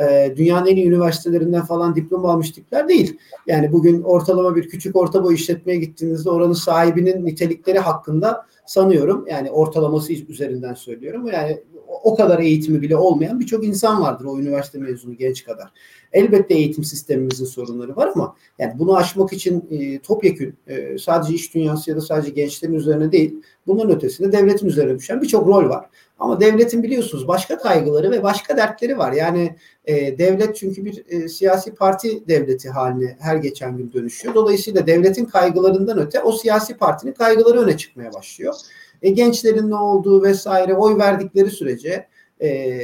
e, 0.01 0.33
dünyanın 0.37 0.65
en 0.65 0.75
iyi 0.75 0.87
üniversitelerinden 0.87 1.61
falan 1.61 1.95
diploma 1.95 2.31
almış 2.31 2.51
tipler 2.51 2.87
değil. 2.87 3.17
Yani 3.47 3.71
bugün 3.71 4.01
ortalama 4.01 4.55
bir 4.55 4.69
küçük 4.69 4.95
orta 4.95 5.23
boy 5.23 5.35
işletmeye 5.35 5.79
gittiğinizde 5.79 6.29
oranın 6.29 6.53
sahibinin 6.53 7.25
nitelikleri 7.25 7.79
hakkında 7.79 8.45
sanıyorum 8.65 9.25
yani 9.29 9.51
ortalaması 9.51 10.13
üzerinden 10.13 10.73
söylüyorum. 10.73 11.27
Yani 11.27 11.63
o- 12.03 12.15
kadar 12.15 12.39
eğitimi 12.39 12.81
bile 12.81 12.95
olmayan 12.95 13.39
birçok 13.39 13.65
insan 13.65 14.01
vardır 14.01 14.25
o 14.25 14.39
üniversite 14.39 14.77
mezunu 14.79 15.17
genç 15.17 15.43
kadar. 15.43 15.71
Elbette 16.13 16.53
eğitim 16.53 16.83
sistemimizin 16.83 17.45
sorunları 17.45 17.95
var 17.95 18.11
ama 18.15 18.35
yani 18.59 18.73
bunu 18.79 18.97
aşmak 18.97 19.33
için 19.33 19.65
e, 19.71 19.99
topyekün 19.99 20.55
e, 20.67 20.97
sadece 20.97 21.33
iş 21.33 21.53
dünyası 21.55 21.89
ya 21.89 21.95
da 21.95 22.01
sadece 22.01 22.31
gençlerin 22.31 22.73
üzerine 22.73 23.11
değil 23.11 23.35
bunların 23.67 23.95
ötesinde 23.95 24.31
devletin 24.31 24.67
üzerine 24.67 24.97
düşen 24.99 25.21
birçok 25.21 25.47
rol 25.47 25.69
var. 25.69 25.85
Ama 26.19 26.39
devletin 26.39 26.83
biliyorsunuz 26.83 27.27
başka 27.27 27.57
kaygıları 27.57 28.11
ve 28.11 28.23
başka 28.23 28.57
dertleri 28.57 28.97
var. 28.97 29.11
Yani 29.11 29.55
e, 29.85 30.17
devlet 30.17 30.55
çünkü 30.55 30.85
bir 30.85 31.03
e, 31.09 31.27
siyasi 31.27 31.75
parti 31.75 32.27
devleti 32.27 32.69
haline 32.69 33.17
her 33.19 33.35
geçen 33.35 33.77
gün 33.77 33.93
dönüşüyor. 33.93 34.35
Dolayısıyla 34.35 34.87
devletin 34.87 35.25
kaygılarından 35.25 35.99
öte 35.99 36.21
o 36.21 36.31
siyasi 36.31 36.77
partinin 36.77 37.13
kaygıları 37.13 37.59
öne 37.59 37.77
çıkmaya 37.77 38.13
başlıyor. 38.13 38.55
E, 39.03 39.09
gençlerin 39.09 39.69
ne 39.69 39.75
olduğu 39.75 40.23
vesaire 40.23 40.75
oy 40.75 40.97
verdikleri 40.97 41.49
sürece 41.49 42.07
e, 42.41 42.81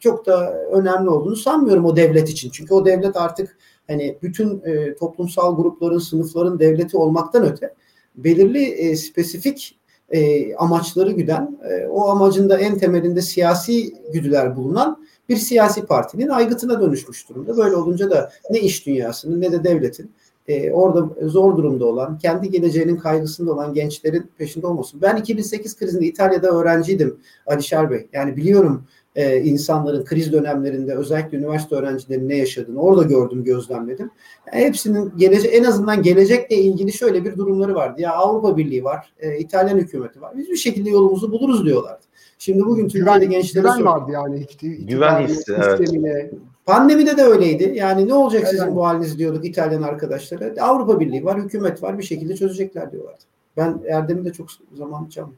çok 0.00 0.26
da 0.26 0.62
önemli 0.72 1.10
olduğunu 1.10 1.36
sanmıyorum 1.36 1.84
o 1.84 1.96
devlet 1.96 2.28
için. 2.28 2.50
Çünkü 2.50 2.74
o 2.74 2.86
devlet 2.86 3.16
artık 3.16 3.58
hani 3.86 4.18
bütün 4.22 4.62
e, 4.64 4.94
toplumsal 4.94 5.56
grupların, 5.56 5.98
sınıfların 5.98 6.58
devleti 6.58 6.96
olmaktan 6.96 7.52
öte 7.52 7.74
belirli 8.16 8.64
e, 8.64 8.96
spesifik 8.96 9.78
e, 10.10 10.54
amaçları 10.54 11.12
güden, 11.12 11.58
e, 11.70 11.86
o 11.86 12.08
amacın 12.08 12.48
da 12.48 12.58
en 12.58 12.78
temelinde 12.78 13.22
siyasi 13.22 13.94
güdüler 14.12 14.56
bulunan 14.56 15.04
bir 15.28 15.36
siyasi 15.36 15.86
partinin 15.86 16.28
aygıtına 16.28 16.80
dönüşmüş 16.80 17.28
durumda. 17.28 17.56
Böyle 17.56 17.76
olunca 17.76 18.10
da 18.10 18.32
ne 18.50 18.60
iş 18.60 18.86
dünyasının 18.86 19.40
ne 19.40 19.52
de 19.52 19.64
devletin 19.64 20.12
e, 20.48 20.72
orada 20.72 21.28
zor 21.28 21.56
durumda 21.56 21.84
olan, 21.84 22.18
kendi 22.18 22.50
geleceğinin 22.50 22.96
kaygısında 22.96 23.52
olan 23.52 23.74
gençlerin 23.74 24.30
peşinde 24.38 24.66
olmasın. 24.66 25.02
Ben 25.02 25.16
2008 25.16 25.76
krizinde 25.76 26.06
İtalya'da 26.06 26.48
öğrenciydim 26.48 27.20
Alişer 27.46 27.90
Bey. 27.90 28.08
Yani 28.12 28.36
biliyorum 28.36 28.84
e, 29.18 29.40
insanların 29.40 30.04
kriz 30.04 30.32
dönemlerinde 30.32 30.94
özellikle 30.94 31.38
üniversite 31.38 31.74
öğrencilerinin 31.74 32.28
ne 32.28 32.36
yaşadığını 32.36 32.80
orada 32.80 33.02
gördüm, 33.02 33.44
gözlemledim. 33.44 34.10
Yani 34.52 34.64
hepsinin 34.64 35.12
gelecek 35.16 35.54
en 35.54 35.64
azından 35.64 36.02
gelecekle 36.02 36.56
ilgili 36.56 36.92
şöyle 36.92 37.24
bir 37.24 37.36
durumları 37.36 37.74
vardı. 37.74 38.02
Ya 38.02 38.12
Avrupa 38.12 38.56
Birliği 38.56 38.84
var, 38.84 39.12
e, 39.18 39.38
İtalyan 39.38 39.78
hükümeti 39.78 40.20
var. 40.20 40.32
Biz 40.36 40.48
bir 40.48 40.56
şekilde 40.56 40.90
yolumuzu 40.90 41.32
buluruz 41.32 41.66
diyorlardı. 41.66 42.04
Şimdi 42.38 42.64
bugün 42.64 42.88
Türkiye'de 42.88 43.24
gençlere 43.24 43.62
güven 43.62 43.84
vardı 43.84 44.12
yani. 44.12 44.46
Güven 44.60 45.26
hissi, 45.26 45.52
evet. 45.52 45.78
sistemine. 45.78 46.30
Pandemide 46.66 47.16
de 47.16 47.22
öyleydi. 47.22 47.72
Yani 47.74 48.08
ne 48.08 48.14
olacak 48.14 48.42
Evet. 48.42 48.50
sizin 48.50 48.76
bu 48.76 48.86
haliniz 48.86 49.18
diyorduk 49.18 49.44
İtalyan 49.44 49.82
arkadaşlara. 49.82 50.62
Avrupa 50.62 51.00
Birliği 51.00 51.24
var, 51.24 51.40
hükümet 51.40 51.82
var 51.82 51.98
bir 51.98 52.04
şekilde 52.04 52.36
çözecekler 52.36 52.92
diyorlardı. 52.92 53.22
Ben 53.56 53.80
Erdem'i 53.88 54.24
de 54.24 54.32
çok 54.32 54.48
zaman 54.74 55.08
çaldım. 55.08 55.34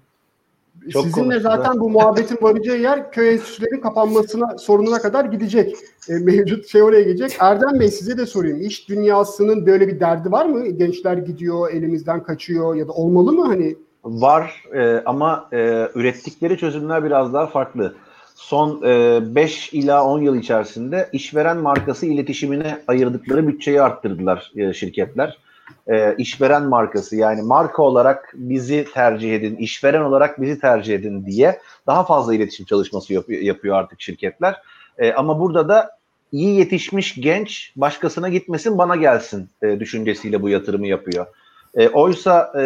Çok 0.89 1.05
Sizinle 1.05 1.41
zaten 1.41 1.81
bu 1.81 1.91
muhabbetin 1.91 2.39
varacağı 2.43 2.79
yer 2.79 3.13
köy 3.13 3.33
enstitülerin 3.33 3.81
kapanmasına 3.81 4.59
sorununa 4.59 4.99
kadar 4.99 5.25
gidecek. 5.25 5.77
E, 6.09 6.13
mevcut 6.15 6.69
şey 6.69 6.83
oraya 6.83 7.03
gidecek. 7.03 7.37
Erdem 7.41 7.81
Bey 7.81 7.89
size 7.89 8.19
de 8.19 8.27
sorayım. 8.27 8.61
İş 8.61 8.89
dünyasının 8.89 9.67
böyle 9.67 9.89
bir 9.89 10.01
derdi 10.01 10.33
var 10.33 10.47
mı? 10.47 10.67
Gençler 10.67 11.17
gidiyor, 11.17 11.73
elimizden 11.73 12.23
kaçıyor 12.23 12.75
ya 12.75 12.89
da 12.89 12.93
olmalı 12.93 13.33
mı 13.33 13.47
hani? 13.47 13.77
Var 14.05 14.65
e, 14.75 15.03
ama 15.07 15.49
e, 15.53 15.89
ürettikleri 15.95 16.59
çözümler 16.59 17.05
biraz 17.05 17.33
daha 17.33 17.47
farklı. 17.47 17.95
Son 18.35 18.83
5 18.83 19.73
ila 19.73 20.05
10 20.05 20.21
yıl 20.21 20.37
içerisinde 20.37 21.09
işveren 21.13 21.57
markası 21.57 22.07
iletişimine 22.07 22.83
ayırdıkları 22.89 23.49
bütçeyi 23.49 23.83
arttırdılar 23.83 24.53
e, 24.57 24.73
şirketler. 24.73 25.39
E, 25.89 26.15
işveren 26.17 26.63
markası 26.63 27.17
yani 27.17 27.43
marka 27.43 27.83
olarak 27.83 28.33
bizi 28.35 28.87
tercih 28.95 29.35
edin, 29.35 29.57
işveren 29.57 30.01
olarak 30.01 30.41
bizi 30.41 30.61
tercih 30.61 30.95
edin 30.95 31.27
diye 31.27 31.61
daha 31.87 32.05
fazla 32.05 32.35
iletişim 32.35 32.67
çalışması 32.67 33.13
yapıyor, 33.15 33.43
yapıyor 33.43 33.77
artık 33.77 34.01
şirketler. 34.01 34.63
E, 34.99 35.13
ama 35.13 35.41
burada 35.41 35.69
da 35.69 35.91
iyi 36.33 36.59
yetişmiş 36.59 37.15
genç 37.15 37.73
başkasına 37.77 38.29
gitmesin 38.29 38.79
bana 38.79 38.97
gelsin 38.97 39.49
e, 39.63 39.81
düşüncesiyle 39.81 40.43
bu 40.43 40.49
yatırımı 40.49 40.87
yapıyor. 40.87 41.27
E, 41.75 41.89
oysa 41.89 42.53
e, 42.59 42.63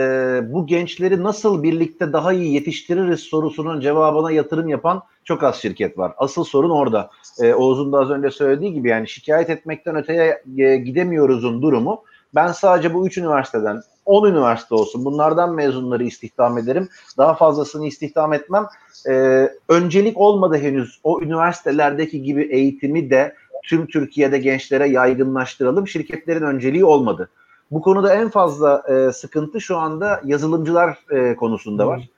bu 0.53 0.67
gençleri 0.67 1.23
nasıl 1.23 1.63
birlikte 1.63 2.13
daha 2.13 2.33
iyi 2.33 2.55
yetiştiririz 2.55 3.21
sorusunun 3.21 3.81
cevabına 3.81 4.31
yatırım 4.31 4.69
yapan 4.69 5.03
çok 5.25 5.43
az 5.43 5.57
şirket 5.57 5.99
var. 5.99 6.13
Asıl 6.17 6.45
sorun 6.45 6.71
orada. 6.71 7.11
E, 7.43 7.55
Oğuz'un 7.55 7.93
da 7.93 7.99
az 7.99 8.11
önce 8.11 8.31
söylediği 8.31 8.73
gibi 8.73 8.89
yani 8.89 9.09
şikayet 9.09 9.51
etmekten 9.51 9.97
öteye 9.97 10.43
e, 10.59 10.77
gidemiyoruzun 10.77 11.63
durumu. 11.63 12.03
Ben 12.35 12.53
sadece 12.53 12.95
bu 12.95 13.07
üç 13.07 13.19
üniversiteden 13.19 13.83
10 14.05 14.29
üniversite 14.29 14.75
olsun 14.75 15.05
bunlardan 15.05 15.55
mezunları 15.55 16.05
istihdam 16.05 16.59
ederim. 16.59 16.89
Daha 17.19 17.35
fazlasını 17.35 17.87
istihdam 17.87 18.33
etmem. 18.33 18.67
E, 19.09 19.49
öncelik 19.69 20.19
olmadı 20.19 20.59
henüz 20.59 21.01
o 21.03 21.21
üniversitelerdeki 21.23 22.23
gibi 22.23 22.43
eğitimi 22.43 23.11
de 23.11 23.35
tüm 23.65 23.87
Türkiye'de 23.87 24.39
gençlere 24.39 24.89
yaygınlaştıralım. 24.89 25.89
Şirketlerin 25.89 26.43
önceliği 26.43 26.85
olmadı. 26.85 27.31
Bu 27.71 27.83
konuda 27.83 28.15
en 28.15 28.29
fazla 28.29 28.83
e, 28.89 29.13
sıkıntı 29.13 29.61
şu 29.61 29.77
anda 29.77 30.21
yazılımcılar 30.25 30.99
e, 31.11 31.37
konusunda 31.37 31.87
var. 31.87 32.09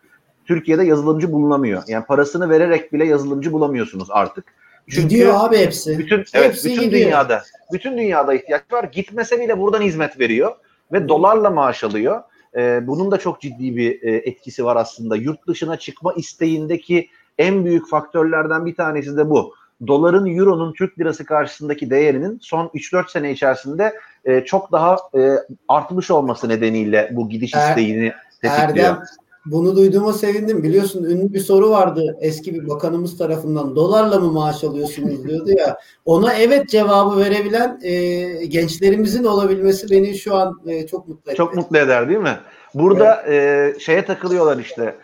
Türkiye'de 0.44 0.84
yazılımcı 0.84 1.32
bulunamıyor. 1.32 1.82
Yani 1.88 2.04
parasını 2.04 2.50
vererek 2.50 2.92
bile 2.92 3.06
yazılımcı 3.06 3.52
bulamıyorsunuz 3.52 4.08
artık. 4.10 4.44
Çünkü 4.90 5.08
Gidiyor 5.08 5.34
abi 5.36 5.58
hepsi. 5.58 5.98
bütün 5.98 6.16
evet 6.34 6.48
Hepsi 6.48 6.68
bütün 6.70 6.82
gidiyor. 6.82 7.02
dünyada 7.06 7.42
bütün 7.72 7.98
dünyada 7.98 8.34
ihtiyaç 8.34 8.62
var. 8.72 8.84
Gitmese 8.84 9.40
bile 9.40 9.58
buradan 9.58 9.80
hizmet 9.82 10.20
veriyor 10.20 10.52
ve 10.92 11.08
dolarla 11.08 11.50
maaş 11.50 11.84
alıyor. 11.84 12.22
Ee, 12.56 12.86
bunun 12.86 13.10
da 13.10 13.18
çok 13.18 13.40
ciddi 13.40 13.76
bir 13.76 14.02
e, 14.02 14.16
etkisi 14.16 14.64
var 14.64 14.76
aslında. 14.76 15.16
Yurt 15.16 15.46
dışına 15.48 15.76
çıkma 15.76 16.12
isteğindeki 16.16 17.08
en 17.38 17.64
büyük 17.64 17.88
faktörlerden 17.90 18.66
bir 18.66 18.74
tanesi 18.74 19.16
de 19.16 19.30
bu. 19.30 19.54
Doların, 19.86 20.26
euronun 20.36 20.72
Türk 20.72 20.98
lirası 20.98 21.24
karşısındaki 21.24 21.90
değerinin 21.90 22.38
son 22.42 22.66
3-4 22.66 23.10
sene 23.10 23.30
içerisinde 23.32 23.94
e, 24.24 24.44
çok 24.44 24.72
daha 24.72 24.96
e, 25.18 25.30
artmış 25.68 26.10
olması 26.10 26.48
nedeniyle 26.48 27.08
bu 27.12 27.28
gidiş 27.28 27.54
Er- 27.54 27.68
isteğini 27.68 28.12
tetikliyor. 28.42 28.68
Erdem 28.68 28.98
bunu 29.46 29.76
duyduğuma 29.76 30.12
sevindim. 30.12 30.62
Biliyorsun 30.62 31.04
ünlü 31.04 31.32
bir 31.32 31.40
soru 31.40 31.70
vardı 31.70 32.16
eski 32.20 32.54
bir 32.54 32.68
bakanımız 32.68 33.18
tarafından. 33.18 33.76
Dolarla 33.76 34.20
mı 34.20 34.32
maaş 34.32 34.64
alıyorsunuz 34.64 35.24
diyordu 35.24 35.50
ya. 35.58 35.78
Ona 36.04 36.34
evet 36.34 36.68
cevabı 36.68 37.20
verebilen 37.20 37.80
e, 37.82 38.46
gençlerimizin 38.46 39.24
olabilmesi 39.24 39.90
beni 39.90 40.18
şu 40.18 40.34
an 40.34 40.60
e, 40.66 40.86
çok 40.86 41.08
mutlu 41.08 41.30
etti. 41.30 41.36
Çok 41.36 41.56
mutlu 41.56 41.78
eder 41.78 42.08
değil 42.08 42.20
mi? 42.20 42.38
Burada 42.74 43.24
e, 43.28 43.74
şeye 43.78 44.04
takılıyorlar 44.04 44.58
işte. 44.58 44.94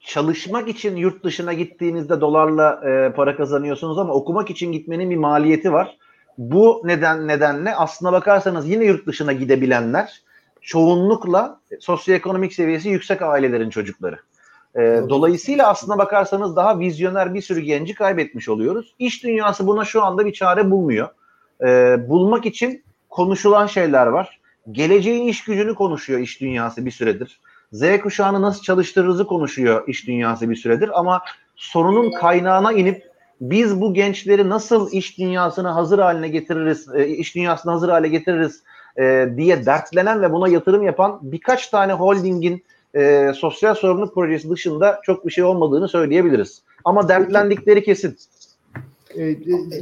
Çalışmak 0.00 0.68
için 0.68 0.96
yurt 0.96 1.24
dışına 1.24 1.52
gittiğinizde 1.52 2.20
dolarla 2.20 2.80
e, 2.88 3.12
para 3.12 3.36
kazanıyorsunuz 3.36 3.98
ama 3.98 4.12
okumak 4.12 4.50
için 4.50 4.72
gitmenin 4.72 5.10
bir 5.10 5.16
maliyeti 5.16 5.72
var. 5.72 5.96
Bu 6.38 6.82
neden 6.84 7.28
nedenle 7.28 7.74
aslına 7.74 8.12
bakarsanız 8.12 8.68
yine 8.68 8.84
yurt 8.84 9.06
dışına 9.06 9.32
gidebilenler 9.32 10.22
çoğunlukla 10.62 11.60
sosyoekonomik 11.80 12.52
seviyesi 12.52 12.88
yüksek 12.88 13.22
ailelerin 13.22 13.70
çocukları. 13.70 14.18
E, 14.76 14.80
dolayısıyla 15.08 15.68
aslına 15.68 15.98
bakarsanız 15.98 16.56
daha 16.56 16.78
vizyoner 16.78 17.34
bir 17.34 17.42
sürü 17.42 17.60
genci 17.60 17.94
kaybetmiş 17.94 18.48
oluyoruz. 18.48 18.94
İş 18.98 19.24
dünyası 19.24 19.66
buna 19.66 19.84
şu 19.84 20.02
anda 20.02 20.26
bir 20.26 20.32
çare 20.32 20.70
bulmuyor. 20.70 21.08
E, 21.62 21.96
bulmak 22.08 22.46
için 22.46 22.84
konuşulan 23.08 23.66
şeyler 23.66 24.06
var. 24.06 24.40
Geleceğin 24.72 25.28
iş 25.28 25.44
gücünü 25.44 25.74
konuşuyor 25.74 26.20
iş 26.20 26.40
dünyası 26.40 26.86
bir 26.86 26.90
süredir. 26.90 27.40
Z 27.72 28.00
kuşağını 28.02 28.42
nasıl 28.42 28.62
çalıştırırızı 28.62 29.26
konuşuyor 29.26 29.88
iş 29.88 30.06
dünyası 30.06 30.50
bir 30.50 30.56
süredir 30.56 31.00
ama 31.00 31.22
sorunun 31.56 32.12
kaynağına 32.12 32.72
inip 32.72 33.10
biz 33.40 33.80
bu 33.80 33.94
gençleri 33.94 34.48
nasıl 34.48 34.92
iş 34.92 35.18
dünyasına 35.18 35.74
hazır 35.74 35.98
haline 35.98 36.28
getiririz, 36.28 36.94
e, 36.94 37.06
iş 37.08 37.34
dünyasına 37.34 37.72
hazır 37.72 37.88
hale 37.88 38.08
getiririz 38.08 38.62
e, 38.98 39.28
diye 39.36 39.66
dertlenen 39.66 40.22
ve 40.22 40.32
buna 40.32 40.48
yatırım 40.48 40.82
yapan 40.82 41.18
birkaç 41.22 41.68
tane 41.68 41.92
holdingin 41.92 42.62
e, 42.94 43.32
sosyal 43.36 43.74
sorumluluk 43.74 44.14
projesi 44.14 44.50
dışında 44.50 45.00
çok 45.02 45.26
bir 45.26 45.30
şey 45.30 45.44
olmadığını 45.44 45.88
söyleyebiliriz. 45.88 46.62
Ama 46.84 47.08
dertlendikleri 47.08 47.82
kesin. 47.84 48.16
E, 49.14 49.22
e, 49.30 49.36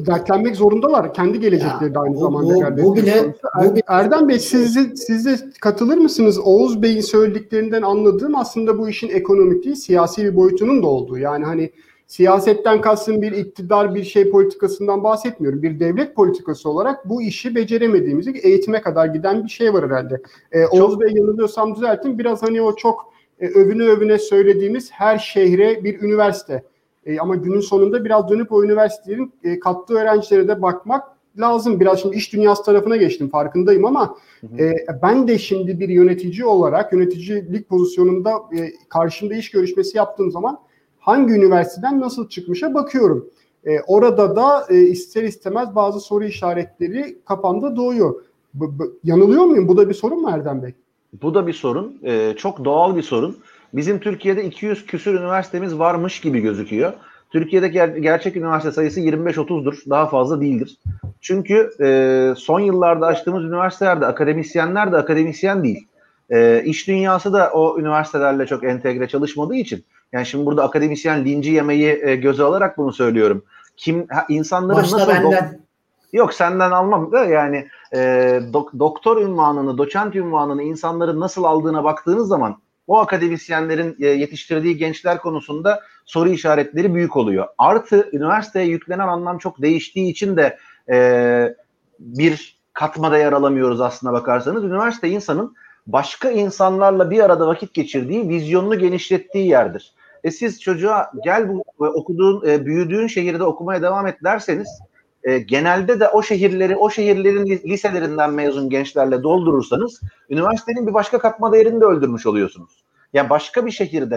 dertlenmek 0.07 0.57
zorundalar. 0.57 1.14
Kendi 1.14 1.40
gelecekleri 1.40 1.94
de 1.94 1.99
aynı 1.99 2.14
bu- 2.14 2.18
zamanda. 2.21 2.55
bu- 2.55 2.59
gelmesi 2.59 2.85
bu 2.85 2.97
bile- 2.97 3.23
konusu. 3.23 3.38
bu 3.71 3.75
bile- 3.75 3.83
Erdem 3.88 4.29
Bey 4.29 4.38
siz 4.38 4.77
de, 4.77 4.97
siz 4.97 5.27
de 5.27 5.37
katılır 5.61 5.97
mısınız? 5.99 6.38
Oğuz 6.38 6.83
Bey'in 6.83 7.01
söylediklerinden 7.01 7.83
anladığım 7.83 8.37
aslında 8.37 8.79
bu 8.79 8.88
işin 8.88 9.09
ekonomik 9.09 9.64
değil 9.64 9.77
siyasi 9.77 10.25
bir 10.25 10.37
boyutunun 10.37 10.83
da 10.83 10.87
olduğu. 10.87 11.18
Yani 11.18 11.44
hani 11.44 11.71
siyasetten 12.09 12.81
kastım 12.81 13.23
bir 13.23 13.33
iktidar 13.33 13.94
bir 13.94 14.05
şey 14.05 14.31
politikasından 14.31 15.05
bahsetmiyorum. 15.05 15.62
Bir 15.62 15.81
devlet 15.81 16.16
politikası 16.16 16.71
olarak 16.71 17.09
bu 17.09 17.23
işi 17.23 17.55
beceremediğimizi 17.55 18.31
eğitime 18.42 18.83
kadar 18.83 19.07
giden 19.07 19.44
bir 19.44 19.49
şey 19.49 19.75
var 19.75 19.85
herhalde. 19.85 20.23
E, 20.53 20.66
Oğuz 20.66 21.01
Bey 21.01 21.12
yanılıyorsam 21.14 21.77
düzeltin. 21.77 22.18
Biraz 22.18 22.42
hani 22.42 22.62
o 22.62 22.77
çok 22.77 23.12
e, 23.40 23.49
övüne 23.49 23.83
övüne 23.83 24.18
söylediğimiz 24.18 24.90
her 24.92 25.18
şehre 25.18 25.85
bir 25.85 26.03
üniversite. 26.03 26.62
E, 27.07 27.18
ama 27.18 27.37
günün 27.37 27.61
sonunda 27.61 28.05
biraz 28.05 28.29
dönüp 28.29 28.53
o 28.53 28.64
üniversitelerin 28.64 29.33
e, 29.44 29.61
kattığı 29.61 29.94
öğrencilere 29.94 30.49
de 30.49 30.62
bakmak 30.62 31.05
lazım. 31.38 31.81
Biraz 31.81 32.03
şimdi 32.03 32.16
iş 32.16 32.33
dünyası 32.33 32.62
tarafına 32.62 32.97
geçtim 32.97 33.29
farkındayım 33.29 33.85
ama 33.85 34.16
e, 34.59 34.75
ben 35.03 35.29
de 35.29 35.38
şimdi 35.38 35.81
bir 35.81 35.88
yönetici 35.88 36.44
olarak 36.44 36.92
yöneticilik 36.92 37.68
pozisyonunda 37.68 38.31
e, 38.31 38.73
karşımda 38.88 39.35
iş 39.35 39.51
görüşmesi 39.51 39.97
yaptığım 39.97 40.31
zaman 40.31 40.59
hangi 41.09 41.33
üniversiteden 41.35 42.01
nasıl 42.01 42.29
çıkmışa 42.29 42.75
bakıyorum. 42.75 43.31
E, 43.64 43.81
orada 43.87 44.37
da 44.37 44.66
e, 44.71 44.81
ister 44.81 45.23
istemez 45.23 45.75
bazı 45.75 46.01
soru 46.01 46.25
işaretleri 46.25 47.18
kafamda 47.25 47.77
doğuyor. 47.77 48.14
B- 48.55 48.79
b- 48.79 48.90
yanılıyor 49.05 49.44
muyum? 49.44 49.68
Bu 49.68 49.77
da 49.77 49.88
bir 49.88 49.94
sorun 49.94 50.23
mu 50.23 50.31
Erdem 50.31 50.62
Bey? 50.62 50.75
Bu 51.23 51.35
da 51.35 51.47
bir 51.47 51.53
sorun. 51.53 51.99
Ee, 52.05 52.35
çok 52.37 52.64
doğal 52.64 52.97
bir 52.97 53.03
sorun. 53.03 53.37
Bizim 53.73 53.99
Türkiye'de 53.99 54.44
200 54.44 54.87
küsür 54.87 55.14
üniversitemiz 55.14 55.79
varmış 55.79 56.21
gibi 56.21 56.40
gözüküyor. 56.40 56.92
Türkiye'de 57.31 57.66
ger- 57.66 57.99
gerçek 57.99 58.37
üniversite 58.37 58.73
sayısı 58.73 59.01
25-30'dur. 59.01 59.90
Daha 59.90 60.07
fazla 60.07 60.40
değildir. 60.40 60.79
Çünkü 61.21 61.71
e, 61.81 62.35
son 62.37 62.61
yıllarda 62.61 63.07
açtığımız 63.07 63.44
üniversitelerde 63.44 64.07
akademisyenler 64.07 64.92
de 64.92 64.97
akademisyen 64.97 65.64
değil. 65.64 65.87
E, 66.31 66.62
iş 66.64 66.88
dünyası 66.88 67.33
da 67.33 67.51
o 67.51 67.79
üniversitelerle 67.81 68.47
çok 68.47 68.64
entegre 68.64 69.09
çalışmadığı 69.09 69.55
için. 69.57 69.85
Yani 70.12 70.27
şimdi 70.27 70.47
burada 70.47 70.64
akademisyen 70.64 71.25
linci 71.25 71.51
yemeyi 71.51 72.01
e, 72.03 72.16
göze 72.16 72.42
alarak 72.42 72.79
bunu 72.79 72.92
söylüyorum. 72.92 73.44
Kim 73.77 74.07
ha, 74.09 74.27
insanların 74.29 74.83
Başta 74.83 74.97
nasıl 74.99 75.09
benden. 75.09 75.61
Yok 76.12 76.35
senden 76.35 76.71
almam 76.71 77.12
da 77.12 77.25
yani 77.25 77.68
e, 77.92 77.99
dok- 78.53 78.79
doktor 78.79 79.23
ünvanını, 79.23 79.79
doçent 79.79 80.16
ünvanını 80.16 80.62
insanların 80.62 81.21
nasıl 81.21 81.44
aldığına 81.44 81.85
baktığınız 81.85 82.29
zaman 82.29 82.59
o 82.87 82.99
akademisyenlerin 82.99 83.97
e, 84.01 84.07
yetiştirdiği 84.07 84.77
gençler 84.77 85.18
konusunda 85.18 85.81
soru 86.05 86.29
işaretleri 86.29 86.94
büyük 86.94 87.16
oluyor. 87.16 87.47
Artı 87.59 88.09
üniversiteye 88.12 88.66
yüklenen 88.66 89.09
anlam 89.09 89.38
çok 89.38 89.62
değiştiği 89.62 90.11
için 90.11 90.37
de 90.37 90.59
e, 90.90 91.55
bir 91.99 92.59
katmada 92.73 93.18
yer 93.18 93.33
alamıyoruz 93.33 93.81
aslına 93.81 94.12
bakarsanız. 94.12 94.64
Üniversite 94.64 95.09
insanın 95.09 95.55
başka 95.87 96.31
insanlarla 96.31 97.11
bir 97.11 97.21
arada 97.21 97.47
vakit 97.47 97.75
geçirdiği, 97.75 98.29
vizyonunu 98.29 98.79
genişlettiği 98.79 99.49
yerdir. 99.49 99.94
E 100.24 100.31
siz 100.31 100.61
çocuğa 100.61 101.11
gel 101.24 101.48
bu 101.48 101.64
e, 101.81 101.88
okuduğun, 101.88 102.48
e, 102.48 102.66
büyüdüğün 102.66 103.07
şehirde 103.07 103.44
okumaya 103.44 103.83
devam 103.83 104.07
et 104.07 104.16
derseniz 104.24 104.68
e, 105.24 105.38
genelde 105.38 106.00
de 106.00 106.09
o 106.09 106.22
şehirleri, 106.22 106.76
o 106.76 106.90
şehirlerin 106.90 107.46
li- 107.46 107.62
liselerinden 107.70 108.31
mezun 108.31 108.70
gençlerle 108.70 109.22
doldurursanız 109.22 110.00
üniversitenin 110.31 110.87
bir 110.87 110.94
başka 110.94 111.18
katma 111.18 111.52
değerini 111.52 111.81
de 111.81 111.85
öldürmüş 111.85 112.26
oluyorsunuz. 112.26 112.85
Yani 113.12 113.31
başka 113.31 113.66
bir 113.66 113.70
şehirde 113.70 114.16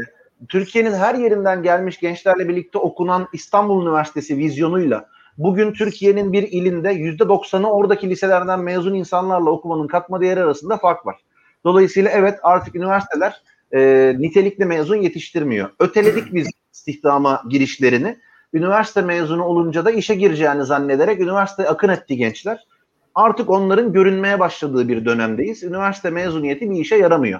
Türkiye'nin 0.49 0.93
her 0.93 1.15
yerinden 1.15 1.63
gelmiş 1.63 1.99
gençlerle 1.99 2.49
birlikte 2.49 2.77
okunan 2.77 3.27
İstanbul 3.33 3.85
Üniversitesi 3.85 4.37
vizyonuyla 4.37 5.05
bugün 5.37 5.73
Türkiye'nin 5.73 6.33
bir 6.33 6.43
ilinde 6.43 6.91
yüzde 6.91 7.29
doksanı 7.29 7.71
oradaki 7.71 8.09
liselerden 8.09 8.59
mezun 8.59 8.93
insanlarla 8.93 9.49
okumanın 9.49 9.87
katma 9.87 10.21
değeri 10.21 10.43
arasında 10.43 10.77
fark 10.77 11.05
var. 11.05 11.15
Dolayısıyla 11.63 12.11
evet 12.11 12.39
artık 12.43 12.75
üniversiteler 12.75 13.41
e, 13.73 14.13
nitelikli 14.19 14.65
mezun 14.65 14.95
yetiştirmiyor. 14.95 15.69
Öteledik 15.79 16.33
biz 16.33 16.47
istihdama 16.73 17.43
girişlerini. 17.49 18.17
Üniversite 18.53 19.01
mezunu 19.01 19.43
olunca 19.43 19.85
da 19.85 19.91
işe 19.91 20.15
gireceğini 20.15 20.65
zannederek 20.65 21.19
üniversiteye 21.19 21.69
akın 21.69 21.89
etti 21.89 22.17
gençler. 22.17 22.65
Artık 23.15 23.49
onların 23.49 23.93
görünmeye 23.93 24.39
başladığı 24.39 24.87
bir 24.87 25.05
dönemdeyiz. 25.05 25.63
Üniversite 25.63 26.09
mezuniyeti 26.09 26.71
bir 26.71 26.79
işe 26.79 26.95
yaramıyor. 26.95 27.39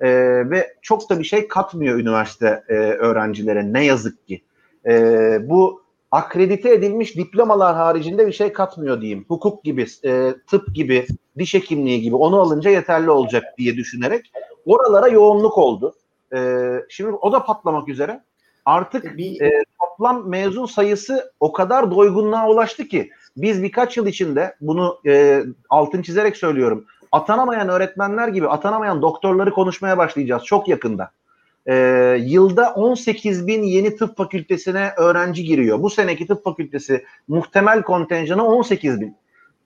E, 0.00 0.08
ve 0.50 0.74
çok 0.82 1.10
da 1.10 1.18
bir 1.18 1.24
şey 1.24 1.48
katmıyor 1.48 1.98
üniversite 1.98 2.62
e, 2.68 2.74
öğrencilere 2.74 3.72
ne 3.72 3.84
yazık 3.84 4.26
ki. 4.26 4.42
E, 4.86 4.92
bu 5.48 5.82
akredite 6.10 6.74
edilmiş 6.74 7.16
diplomalar 7.16 7.76
haricinde 7.76 8.26
bir 8.26 8.32
şey 8.32 8.52
katmıyor 8.52 9.00
diyeyim. 9.00 9.24
Hukuk 9.28 9.64
gibi, 9.64 9.86
e, 10.04 10.34
tıp 10.46 10.74
gibi, 10.74 11.06
diş 11.38 11.54
hekimliği 11.54 12.02
gibi 12.02 12.16
onu 12.16 12.40
alınca 12.40 12.70
yeterli 12.70 13.10
olacak 13.10 13.44
diye 13.58 13.76
düşünerek 13.76 14.32
oralara 14.66 15.08
yoğunluk 15.08 15.58
oldu. 15.58 15.94
E, 16.34 16.68
şimdi 16.88 17.12
o 17.12 17.32
da 17.32 17.44
patlamak 17.44 17.88
üzere. 17.88 18.22
Artık 18.64 19.16
Bir, 19.18 19.40
e, 19.40 19.64
toplam 19.80 20.28
mezun 20.28 20.66
sayısı 20.66 21.32
o 21.40 21.52
kadar 21.52 21.90
doygunluğa 21.90 22.48
ulaştı 22.48 22.84
ki 22.88 23.10
Biz 23.36 23.62
birkaç 23.62 23.96
yıl 23.96 24.06
içinde 24.06 24.56
bunu 24.60 24.98
e, 25.06 25.42
altın 25.70 26.02
çizerek 26.02 26.36
söylüyorum. 26.36 26.84
Atanamayan 27.12 27.68
öğretmenler 27.68 28.28
gibi 28.28 28.48
atanamayan 28.48 29.02
doktorları 29.02 29.50
konuşmaya 29.50 29.98
başlayacağız 29.98 30.44
çok 30.44 30.68
yakında. 30.68 31.10
E, 31.66 31.74
yılda 32.20 32.72
18 32.74 33.46
bin 33.46 33.62
yeni 33.62 33.96
tıp 33.96 34.16
fakültesine 34.16 34.92
öğrenci 34.96 35.44
giriyor. 35.44 35.82
Bu 35.82 35.90
seneki 35.90 36.26
tıp 36.26 36.44
fakültesi 36.44 37.04
muhtemel 37.28 37.82
kontenjanı 37.82 38.46
18 38.46 39.00
bin. 39.00 39.16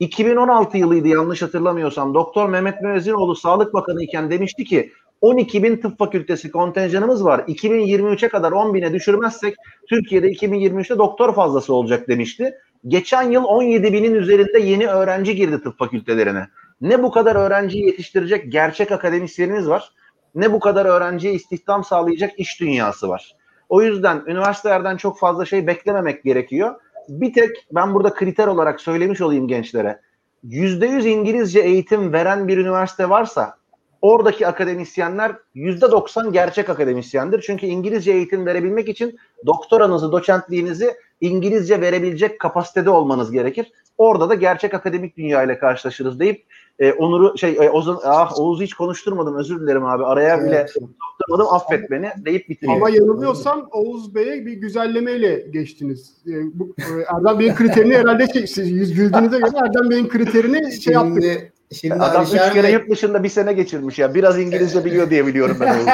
2016 0.00 0.78
yılıydı 0.78 1.08
yanlış 1.08 1.42
hatırlamıyorsam. 1.42 2.14
Doktor 2.14 2.48
Mehmet 2.48 2.82
Müezzinoğlu 2.82 3.36
Sağlık 3.36 3.74
Bakanı 3.74 4.02
iken 4.02 4.30
demişti 4.30 4.64
ki 4.64 4.92
12 5.20 5.62
bin 5.62 5.76
tıp 5.76 5.98
fakültesi 5.98 6.50
kontenjanımız 6.50 7.24
var. 7.24 7.38
2023'e 7.38 8.28
kadar 8.28 8.52
10 8.52 8.74
bine 8.74 8.92
düşürmezsek 8.92 9.54
Türkiye'de 9.88 10.32
2023'te 10.32 10.98
doktor 10.98 11.34
fazlası 11.34 11.74
olacak 11.74 12.08
demişti. 12.08 12.54
Geçen 12.88 13.22
yıl 13.22 13.44
17 13.44 13.92
binin 13.92 14.14
üzerinde 14.14 14.58
yeni 14.58 14.86
öğrenci 14.86 15.36
girdi 15.36 15.62
tıp 15.62 15.78
fakültelerine. 15.78 16.46
Ne 16.80 17.02
bu 17.02 17.10
kadar 17.10 17.36
öğrenciyi 17.36 17.86
yetiştirecek 17.86 18.52
gerçek 18.52 18.92
akademisyenimiz 18.92 19.68
var. 19.68 19.92
Ne 20.34 20.52
bu 20.52 20.60
kadar 20.60 20.86
öğrenciye 20.86 21.32
istihdam 21.32 21.84
sağlayacak 21.84 22.38
iş 22.38 22.60
dünyası 22.60 23.08
var. 23.08 23.36
O 23.68 23.82
yüzden 23.82 24.22
üniversitelerden 24.26 24.96
çok 24.96 25.18
fazla 25.18 25.44
şey 25.44 25.66
beklememek 25.66 26.24
gerekiyor. 26.24 26.74
Bir 27.08 27.32
tek 27.32 27.66
ben 27.72 27.94
burada 27.94 28.14
kriter 28.14 28.46
olarak 28.46 28.80
söylemiş 28.80 29.20
olayım 29.20 29.48
gençlere. 29.48 30.00
%100 30.44 31.08
İngilizce 31.08 31.60
eğitim 31.60 32.12
veren 32.12 32.48
bir 32.48 32.58
üniversite 32.58 33.10
varsa 33.10 33.56
oradaki 34.02 34.46
akademisyenler 34.46 35.32
%90 35.54 36.32
gerçek 36.32 36.70
akademisyendir. 36.70 37.40
Çünkü 37.46 37.66
İngilizce 37.66 38.12
eğitim 38.12 38.46
verebilmek 38.46 38.88
için 38.88 39.18
doktoranızı, 39.46 40.12
doçentliğinizi 40.12 40.94
İngilizce 41.20 41.80
verebilecek 41.80 42.40
kapasitede 42.40 42.90
olmanız 42.90 43.30
gerekir. 43.30 43.72
Orada 43.98 44.28
da 44.28 44.34
gerçek 44.34 44.74
akademik 44.74 45.16
dünya 45.16 45.42
ile 45.42 45.58
karşılaşırız 45.58 46.20
deyip 46.20 46.44
e, 46.82 46.92
Onur'u 46.92 47.38
şey 47.38 47.56
e, 47.60 47.70
Ozan, 47.70 47.98
ah 48.04 48.38
Oğuz'u 48.38 48.62
hiç 48.62 48.74
konuşturmadım 48.74 49.36
özür 49.36 49.60
dilerim 49.60 49.84
abi. 49.84 50.04
Araya 50.04 50.44
bile 50.44 50.56
Evet. 50.56 50.70
sokturmadım 50.70 51.54
affet 51.54 51.90
beni 51.90 52.10
deyip 52.24 52.48
bitiriyor. 52.48 52.76
Ama 52.76 52.90
yanılıyorsam 52.90 53.68
Oğuz 53.72 54.14
Bey'e 54.14 54.46
bir 54.46 54.52
güzellemeyle 54.52 55.46
geçtiniz. 55.50 56.16
E, 56.26 56.32
bu, 56.58 56.74
e, 56.78 57.16
Erdem 57.16 57.38
Bey'in 57.38 57.54
kriterini 57.54 57.98
herhalde 57.98 58.26
şey, 58.26 58.46
siz 58.46 58.70
yüz 58.70 58.94
güldüğünüze 58.94 59.38
göre 59.38 59.56
Erdem 59.64 59.90
Bey'in 59.90 60.08
kriterini 60.08 60.72
şey 60.72 60.94
yaptık. 60.94 61.22
Şimdi, 61.22 61.51
şimdi 61.72 61.94
Adam 61.94 62.22
üç 62.22 62.28
Alişer 62.28 62.52
kere 62.52 62.66
Bey- 62.66 62.72
yurt 62.72 62.90
dışında 62.90 63.22
bir 63.22 63.28
sene 63.28 63.52
geçirmiş 63.52 63.98
ya. 63.98 64.14
Biraz 64.14 64.38
İngilizce 64.38 64.84
biliyor 64.84 65.10
diye 65.10 65.26
biliyorum 65.26 65.56
ben 65.60 65.78
Oğuz'u. 65.78 65.90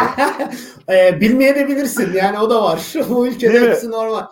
e, 0.93 1.21
bilmeye 1.21 1.55
de 1.55 1.69
bilirsin 1.69 2.13
yani 2.15 2.39
o 2.39 2.51
da 2.51 2.63
var. 2.63 2.95
Bu 3.09 3.29
ülkede 3.29 3.61
hepsi 3.61 3.91
normal. 3.91 4.27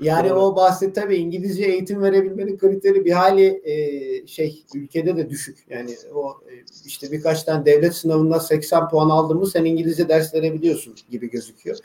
Yani 0.00 0.28
Doğru. 0.28 0.38
o 0.38 0.56
bahset 0.56 0.94
tabii 0.94 1.16
İngilizce 1.16 1.64
eğitim 1.64 2.02
verebilmenin 2.02 2.58
kriteri 2.58 3.04
bir 3.04 3.12
hali 3.12 3.62
e, 3.64 4.26
şey 4.26 4.64
ülkede 4.74 5.16
de 5.16 5.30
düşük. 5.30 5.58
Yani 5.68 5.96
o 6.14 6.36
e, 6.50 6.52
işte 6.86 7.12
birkaç 7.12 7.42
tane 7.42 7.64
devlet 7.64 7.94
sınavından 7.94 8.38
80 8.38 8.88
puan 8.88 9.10
aldın 9.10 9.38
mı 9.38 9.46
sen 9.46 9.64
İngilizce 9.64 10.08
ders 10.08 10.34
verebiliyorsun 10.34 10.94
gibi 11.10 11.30
gözüküyor. 11.30 11.76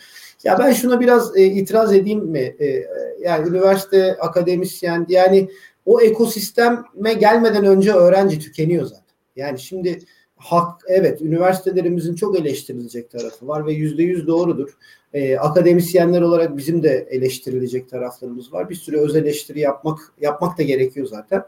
Ya 0.43 0.59
ben 0.59 0.73
şuna 0.73 0.99
biraz 0.99 1.37
e, 1.37 1.45
itiraz 1.45 1.93
edeyim 1.93 2.25
mi? 2.25 2.55
E, 2.59 2.83
yani 3.21 3.49
üniversite 3.49 4.17
akademisyen 4.19 5.05
yani 5.09 5.49
o 5.85 6.01
ekosisteme 6.01 7.13
gelmeden 7.19 7.65
önce 7.65 7.93
öğrenci 7.93 8.39
tükeniyor 8.39 8.85
zaten. 8.85 9.04
Yani 9.35 9.59
şimdi 9.59 9.99
hak 10.35 10.81
evet 10.87 11.21
üniversitelerimizin 11.21 12.15
çok 12.15 12.39
eleştirilecek 12.39 13.11
tarafı 13.11 13.47
var 13.47 13.65
ve 13.65 13.73
yüzde 13.73 14.03
yüz 14.03 14.27
doğrudur. 14.27 14.77
Ee, 15.13 15.37
akademisyenler 15.37 16.21
olarak 16.21 16.57
bizim 16.57 16.83
de 16.83 17.07
eleştirilecek 17.09 17.89
taraflarımız 17.89 18.53
var. 18.53 18.69
Bir 18.69 18.75
sürü 18.75 18.97
öz 18.97 19.15
eleştiri 19.15 19.59
yapmak 19.59 19.99
yapmak 20.21 20.57
da 20.57 20.63
gerekiyor 20.63 21.07
zaten. 21.07 21.43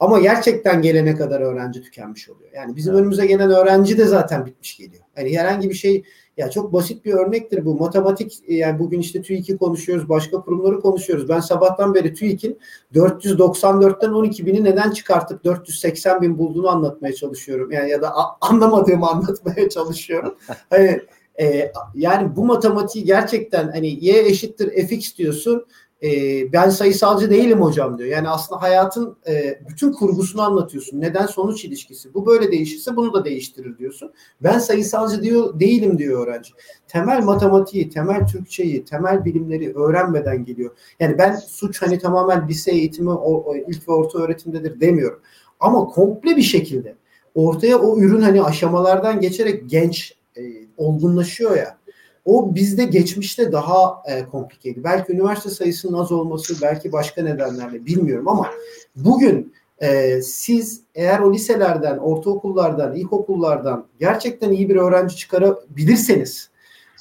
Ama 0.00 0.20
gerçekten 0.20 0.82
gelene 0.82 1.16
kadar 1.16 1.40
öğrenci 1.40 1.82
tükenmiş 1.82 2.28
oluyor. 2.28 2.50
Yani 2.54 2.76
bizim 2.76 2.92
Evet. 2.92 3.00
önümüze 3.00 3.26
gelen 3.26 3.50
öğrenci 3.50 3.98
de 3.98 4.04
zaten 4.04 4.46
bitmiş 4.46 4.76
geliyor. 4.76 5.02
Yani 5.16 5.38
herhangi 5.38 5.70
bir 5.70 5.74
şey 5.74 6.04
ya 6.36 6.50
çok 6.50 6.72
basit 6.72 7.04
bir 7.04 7.12
örnektir 7.12 7.64
bu. 7.64 7.74
Matematik 7.74 8.42
yani 8.48 8.78
bugün 8.78 9.00
işte 9.00 9.22
TÜİK'i 9.22 9.56
konuşuyoruz, 9.56 10.08
başka 10.08 10.40
kurumları 10.40 10.80
konuşuyoruz. 10.80 11.28
Ben 11.28 11.40
sabahtan 11.40 11.94
beri 11.94 12.14
TÜİK'in 12.14 12.58
494'ten 12.94 14.10
12 14.10 14.46
bini 14.46 14.64
neden 14.64 14.90
çıkartıp 14.90 15.44
480 15.44 16.22
bin 16.22 16.38
bulduğunu 16.38 16.68
anlatmaya 16.68 17.14
çalışıyorum. 17.14 17.72
Yani 17.72 17.90
ya 17.90 18.02
da 18.02 18.12
anlamadığımı 18.40 19.08
anlatmaya 19.08 19.68
çalışıyorum. 19.68 20.34
Hani, 20.70 21.00
e, 21.40 21.72
yani 21.94 22.36
bu 22.36 22.44
matematiği 22.44 23.04
gerçekten 23.04 23.68
hani 23.68 24.04
y 24.04 24.18
eşittir 24.18 24.86
fx 24.86 25.16
diyorsun. 25.16 25.66
E, 26.02 26.08
ben 26.52 26.70
sayısalcı 26.70 27.30
değilim 27.30 27.60
hocam 27.60 27.98
diyor. 27.98 28.08
Yani 28.10 28.28
aslında 28.28 28.62
hayatın 28.62 29.16
e, 29.28 29.60
bütün 29.68 29.92
kurgusunu 29.92 30.42
anlatıyorsun. 30.42 31.00
Neden 31.00 31.26
sonuç 31.26 31.64
ilişkisi. 31.64 32.14
Bu 32.14 32.26
böyle 32.26 32.52
değişirse 32.52 32.96
bunu 32.96 33.14
da 33.14 33.24
değiştirir 33.24 33.78
diyorsun. 33.78 34.12
Ben 34.40 34.58
sayısalcı 34.58 35.22
diyor 35.22 35.60
değilim 35.60 35.98
diyor 35.98 36.26
öğrenci. 36.26 36.52
Temel 36.88 37.22
matematiği, 37.22 37.90
temel 37.90 38.26
Türkçeyi, 38.26 38.84
temel 38.84 39.24
bilimleri 39.24 39.74
öğrenmeden 39.74 40.44
geliyor. 40.44 40.70
Yani 41.00 41.18
ben 41.18 41.34
suç 41.34 41.82
hani 41.82 41.98
tamamen 41.98 42.48
lise 42.48 42.70
eğitimi 42.70 43.10
o, 43.10 43.34
o 43.34 43.56
ilk 43.56 43.88
ve 43.88 43.92
orta 43.92 44.18
öğretimdedir 44.18 44.80
demiyorum. 44.80 45.20
Ama 45.60 45.84
komple 45.84 46.36
bir 46.36 46.42
şekilde 46.42 46.94
ortaya 47.34 47.78
o 47.78 47.98
ürün 47.98 48.22
hani 48.22 48.42
aşamalardan 48.42 49.20
geçerek 49.20 49.70
genç 49.70 50.16
e, 50.36 50.42
olgunlaşıyor 50.76 51.56
ya. 51.56 51.78
O 52.26 52.54
bizde 52.54 52.84
geçmişte 52.84 53.52
daha 53.52 54.02
e, 54.06 54.24
komplikeydi. 54.24 54.84
Belki 54.84 55.12
üniversite 55.12 55.50
sayısının 55.50 55.98
az 55.98 56.12
olması, 56.12 56.54
belki 56.62 56.92
başka 56.92 57.22
nedenlerle 57.22 57.86
bilmiyorum 57.86 58.28
ama 58.28 58.50
bugün 58.96 59.52
e, 59.82 60.22
siz 60.22 60.80
eğer 60.94 61.20
o 61.20 61.32
liselerden, 61.32 61.98
ortaokullardan, 61.98 62.94
ilkokullardan 62.94 63.86
gerçekten 64.00 64.52
iyi 64.52 64.68
bir 64.68 64.76
öğrenci 64.76 65.16
çıkarabilirseniz 65.16 66.50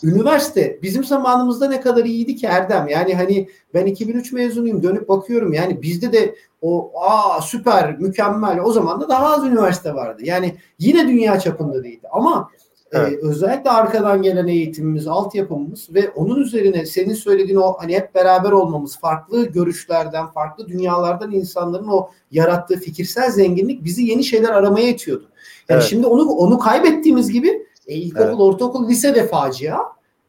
üniversite 0.03 0.79
bizim 0.81 1.03
zamanımızda 1.03 1.67
ne 1.67 1.81
kadar 1.81 2.05
iyiydi 2.05 2.35
ki 2.35 2.47
Erdem. 2.47 2.87
Yani 2.87 3.15
hani 3.15 3.49
ben 3.73 3.85
2003 3.85 4.31
mezunuyum 4.31 4.83
dönüp 4.83 5.09
bakıyorum 5.09 5.53
yani 5.53 5.81
bizde 5.81 6.13
de 6.13 6.35
o 6.61 6.91
aa 6.95 7.41
süper 7.41 7.99
mükemmel 7.99 8.59
o 8.59 8.71
zaman 8.71 9.01
da 9.01 9.09
daha 9.09 9.35
az 9.35 9.43
üniversite 9.43 9.93
vardı. 9.93 10.21
Yani 10.25 10.55
yine 10.79 11.07
dünya 11.07 11.39
çapında 11.39 11.83
değildi 11.83 12.07
ama 12.11 12.49
Evet. 12.95 13.13
e, 13.13 13.27
özellikle 13.27 13.69
arkadan 13.69 14.21
gelen 14.21 14.47
eğitimimiz, 14.47 15.07
altyapımız 15.07 15.93
ve 15.93 16.09
onun 16.09 16.41
üzerine 16.41 16.85
senin 16.85 17.13
söylediğin 17.13 17.57
o 17.57 17.73
hani 17.79 17.95
hep 17.95 18.15
beraber 18.15 18.51
olmamız, 18.51 18.99
farklı 18.99 19.45
görüşlerden, 19.45 20.27
farklı 20.27 20.67
dünyalardan 20.67 21.31
insanların 21.31 21.87
o 21.87 22.09
yarattığı 22.31 22.79
fikirsel 22.79 23.31
zenginlik 23.31 23.83
bizi 23.83 24.03
yeni 24.03 24.23
şeyler 24.23 24.49
aramaya 24.49 24.87
itiyordu. 24.87 25.25
Yani 25.69 25.77
Evet. 25.79 25.89
şimdi 25.89 26.07
onu 26.07 26.29
onu 26.29 26.59
kaybettiğimiz 26.59 27.31
gibi 27.31 27.67
e, 27.87 27.93
ilkokul, 27.95 28.25
Evet. 28.25 28.39
ortaokul, 28.39 28.89
lise 28.89 29.15
de 29.15 29.27
facia. 29.27 29.77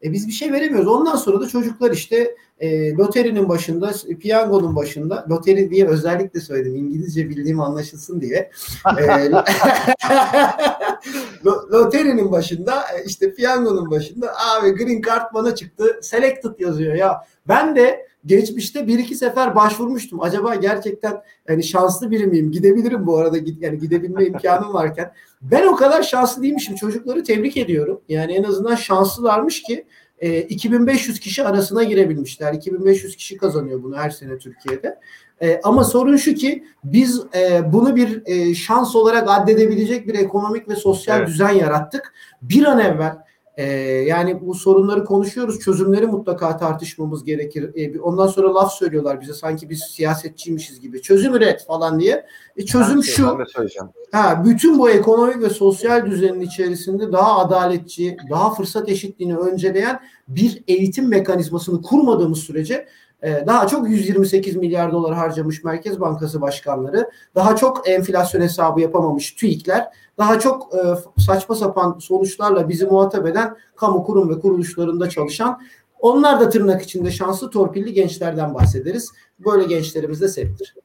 E, 0.03 0.11
biz 0.11 0.27
bir 0.27 0.33
şey 0.33 0.51
veremiyoruz. 0.51 0.87
Ondan 0.87 1.15
sonra 1.15 1.41
da 1.41 1.47
çocuklar 1.47 1.91
işte 1.91 2.35
e, 2.59 2.93
loterinin 2.93 3.49
başında, 3.49 3.93
piyangonun 4.19 4.75
başında, 4.75 5.25
loteri 5.29 5.69
diye 5.69 5.87
özellikle 5.87 6.39
söyledim. 6.39 6.75
İngilizce 6.75 7.29
bildiğim 7.29 7.59
anlaşılsın 7.59 8.21
diye. 8.21 8.51
E, 8.85 8.91
lo- 11.45 11.71
loterinin 11.71 12.31
başında, 12.31 12.81
e, 12.81 13.03
işte 13.05 13.33
piyangonun 13.33 13.91
başında 13.91 14.33
abi 14.37 14.71
green 14.71 15.01
card 15.01 15.33
bana 15.33 15.55
çıktı. 15.55 15.99
Selected 16.01 16.59
yazıyor 16.59 16.95
ya. 16.95 17.21
Ben 17.47 17.75
de 17.75 18.06
geçmişte 18.27 18.87
bir 18.87 18.99
iki 18.99 19.15
sefer 19.15 19.55
başvurmuştum. 19.55 20.21
Acaba 20.21 20.55
gerçekten 20.55 21.21
yani 21.49 21.63
şanslı 21.63 22.11
biri 22.11 22.27
miyim? 22.27 22.51
Gidebilirim 22.51 23.07
bu 23.07 23.17
arada. 23.17 23.37
Yani 23.59 23.79
gidebilme 23.79 24.25
imkanım 24.25 24.73
varken. 24.73 25.11
Ben 25.41 25.67
o 25.67 25.75
kadar 25.75 26.03
şanslı 26.03 26.43
değilmişim. 26.43 26.75
Çocukları 26.75 27.23
tebrik 27.23 27.57
ediyorum. 27.57 28.01
Yani 28.09 28.33
en 28.33 28.43
azından 28.43 28.75
şanslılarmış 28.75 29.63
ki 29.63 29.85
e, 30.19 30.41
2500 30.41 31.19
kişi 31.19 31.43
arasına 31.43 31.83
girebilmişler. 31.83 32.53
2500 32.53 33.15
kişi 33.15 33.37
kazanıyor 33.37 33.83
bunu 33.83 33.97
her 33.97 34.09
sene 34.09 34.37
Türkiye'de. 34.37 34.99
E, 35.41 35.59
ama 35.63 35.83
sorun 35.83 36.17
şu 36.17 36.33
ki 36.33 36.63
biz 36.83 37.21
e, 37.35 37.73
bunu 37.73 37.95
bir 37.95 38.21
e, 38.25 38.55
şans 38.55 38.95
olarak 38.95 39.27
addedebilecek 39.29 40.07
bir 40.07 40.15
ekonomik 40.15 40.69
ve 40.69 40.75
sosyal 40.75 41.17
Evet. 41.17 41.27
düzen 41.27 41.51
yarattık. 41.51 42.13
Bir 42.41 42.65
an 42.65 42.79
evvel 42.79 43.17
e, 43.57 43.65
yani 44.07 44.41
bu 44.41 44.53
sorunları 44.53 45.05
konuşuyoruz. 45.05 45.59
Çözümleri 45.59 46.07
mutlaka 46.07 46.57
tartışmamız 46.57 47.23
gerekir. 47.23 47.71
E, 47.75 47.99
ondan 47.99 48.27
sonra 48.27 48.55
laf 48.55 48.73
söylüyorlar 48.73 49.21
bize 49.21 49.33
sanki 49.33 49.69
biz 49.69 49.79
siyasetçiymişiz 49.79 50.79
gibi. 50.79 51.01
Çözüm 51.01 51.33
üret 51.35 51.65
falan 51.65 51.99
diye. 51.99 52.25
E, 52.57 52.65
çözüm 52.65 52.95
Ben- 52.95 53.01
şu. 53.01 53.27
Ben 53.27 53.39
de 53.39 53.49
söyleyeceğim. 53.49 53.87
Ha, 54.11 54.43
bütün 54.45 54.79
bu 54.79 54.89
ekonomik 54.89 55.41
ve 55.41 55.49
sosyal 55.49 56.05
düzenin 56.05 56.41
içerisinde 56.41 57.11
daha 57.11 57.37
adaletçi, 57.39 58.17
daha 58.29 58.53
fırsat 58.53 58.89
eşitliğini 58.89 59.37
önceleyen 59.37 59.99
bir 60.27 60.63
eğitim 60.67 61.07
mekanizmasını 61.07 61.81
kurmadığımız 61.81 62.39
sürece 62.39 62.87
daha 63.23 63.67
çok 63.67 63.89
128 63.89 64.55
milyar 64.55 64.91
dolar 64.91 65.15
harcamış 65.15 65.63
Merkez 65.63 65.99
Bankası 65.99 66.41
başkanları, 66.41 67.09
daha 67.35 67.55
çok 67.55 67.89
enflasyon 67.89 68.41
hesabı 68.41 68.81
yapamamış 68.81 69.31
TÜİK'ler, 69.31 69.87
daha 70.17 70.39
çok 70.39 70.75
e, 70.75 70.79
saçma 71.21 71.55
sapan 71.55 71.97
sonuçlarla 71.99 72.69
bizi 72.69 72.85
muhatap 72.85 73.27
eden 73.27 73.55
kamu 73.75 74.03
kurum 74.03 74.29
ve 74.29 74.39
kuruluşlarında 74.39 75.09
çalışan 75.09 75.59
onlar 75.99 76.39
da 76.39 76.49
tırnak 76.49 76.81
içinde 76.81 77.11
şanslı 77.11 77.49
torpilli 77.49 77.93
gençlerden 77.93 78.53
bahsederiz. 78.53 79.11
Böyle 79.39 79.63
gençlerimiz 79.63 80.21
de 80.21 80.27
sevdir. 80.27 80.75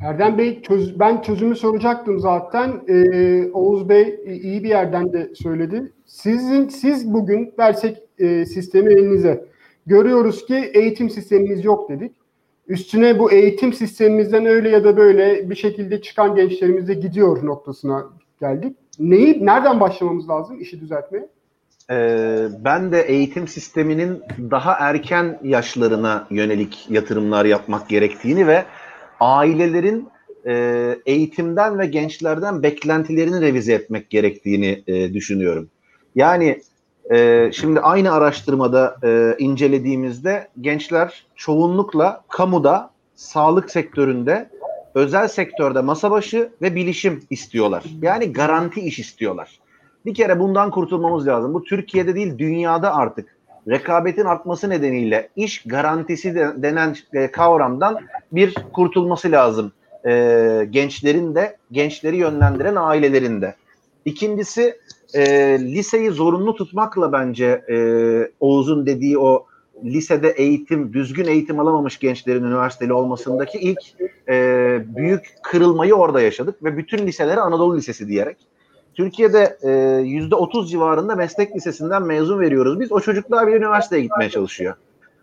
Erdem 0.00 0.38
Bey 0.38 0.62
çöz, 0.62 1.00
ben 1.00 1.22
çözümü 1.22 1.56
soracaktım 1.56 2.20
zaten. 2.20 2.82
Ee, 2.88 3.50
Oğuz 3.52 3.88
Bey 3.88 4.20
iyi 4.26 4.64
bir 4.64 4.68
yerden 4.68 5.12
de 5.12 5.34
söyledi. 5.34 5.92
Sizin 6.06 6.68
siz 6.68 7.12
bugün 7.12 7.54
versek 7.58 8.02
e, 8.18 8.46
sistemi 8.46 8.92
elinize 8.92 9.44
görüyoruz 9.86 10.46
ki 10.46 10.70
eğitim 10.74 11.10
sistemimiz 11.10 11.64
yok 11.64 11.88
dedik. 11.88 12.12
Üstüne 12.68 13.18
bu 13.18 13.32
eğitim 13.32 13.72
sistemimizden 13.72 14.46
öyle 14.46 14.68
ya 14.68 14.84
da 14.84 14.96
böyle 14.96 15.50
bir 15.50 15.54
şekilde 15.54 16.02
çıkan 16.02 16.34
gençlerimiz 16.34 16.88
de 16.88 16.94
gidiyor 16.94 17.46
noktasına 17.46 18.04
geldik. 18.40 18.76
Neyi 18.98 19.46
nereden 19.46 19.80
başlamamız 19.80 20.28
lazım 20.28 20.60
işi 20.60 20.80
düzeltmeye? 20.80 21.28
Ee, 21.90 22.48
ben 22.64 22.92
de 22.92 23.02
eğitim 23.02 23.48
sisteminin 23.48 24.22
daha 24.50 24.72
erken 24.72 25.38
yaşlarına 25.42 26.26
yönelik 26.30 26.86
yatırımlar 26.90 27.44
yapmak 27.44 27.88
gerektiğini 27.88 28.46
ve 28.46 28.64
ailelerin 29.20 30.08
e, 30.46 30.96
eğitimden 31.06 31.78
ve 31.78 31.86
gençlerden 31.86 32.62
beklentilerini 32.62 33.40
revize 33.40 33.72
etmek 33.72 34.10
gerektiğini 34.10 34.82
e, 34.86 35.14
düşünüyorum. 35.14 35.68
Yani 36.14 36.60
e, 37.12 37.50
şimdi 37.52 37.80
aynı 37.80 38.12
araştırmada 38.12 38.96
e, 39.04 39.34
incelediğimizde 39.38 40.48
gençler 40.60 41.26
çoğunlukla 41.36 42.24
kamuda, 42.28 42.90
sağlık 43.14 43.70
sektöründe, 43.70 44.48
özel 44.94 45.28
sektörde 45.28 45.80
masa 45.80 46.10
başı 46.10 46.50
ve 46.62 46.74
bilişim 46.74 47.22
istiyorlar. 47.30 47.84
Yani 48.02 48.32
garanti 48.32 48.80
iş 48.80 48.98
istiyorlar. 48.98 49.58
Bir 50.06 50.14
kere 50.14 50.40
bundan 50.40 50.70
kurtulmamız 50.70 51.26
lazım. 51.26 51.54
Bu 51.54 51.64
Türkiye'de 51.64 52.14
değil 52.14 52.38
dünyada 52.38 52.94
artık 52.94 53.36
rekabetin 53.68 54.24
artması 54.24 54.70
nedeniyle 54.70 55.28
iş 55.36 55.62
garantisi 55.62 56.34
de, 56.34 56.52
denen 56.56 56.96
e, 57.12 57.30
kavramdan 57.30 57.98
bir 58.32 58.54
kurtulması 58.72 59.30
lazım. 59.30 59.72
E, 60.06 60.66
gençlerin 60.70 61.34
de 61.34 61.56
gençleri 61.72 62.16
yönlendiren 62.16 62.76
ailelerin 62.76 63.42
de. 63.42 63.54
İkincisi 64.04 64.78
e, 65.14 65.22
liseyi 65.60 66.10
zorunlu 66.10 66.54
tutmakla 66.54 67.12
bence 67.12 67.64
e, 67.70 67.76
Oğuz'un 68.40 68.86
dediği 68.86 69.18
o 69.18 69.46
lisede 69.84 70.30
eğitim, 70.30 70.92
düzgün 70.92 71.24
eğitim 71.24 71.60
alamamış 71.60 71.98
gençlerin 71.98 72.44
üniversiteli 72.44 72.92
olmasındaki 72.92 73.58
ilk 73.58 73.80
e, 74.28 74.36
büyük 74.96 75.26
kırılmayı 75.42 75.94
orada 75.94 76.20
yaşadık 76.20 76.64
ve 76.64 76.76
bütün 76.76 77.06
liseleri 77.06 77.40
Anadolu 77.40 77.76
Lisesi 77.76 78.08
diyerek 78.08 78.36
Türkiye'de 78.94 79.58
yüzde 80.04 80.34
otuz 80.34 80.70
civarında 80.70 81.14
meslek 81.14 81.56
lisesinden 81.56 82.02
mezun 82.02 82.40
veriyoruz. 82.40 82.80
Biz 82.80 82.92
o 82.92 83.00
çocuklar 83.00 83.46
bile 83.46 83.56
üniversiteye 83.56 84.02
gitmeye 84.02 84.30
çalışıyor. 84.30 84.74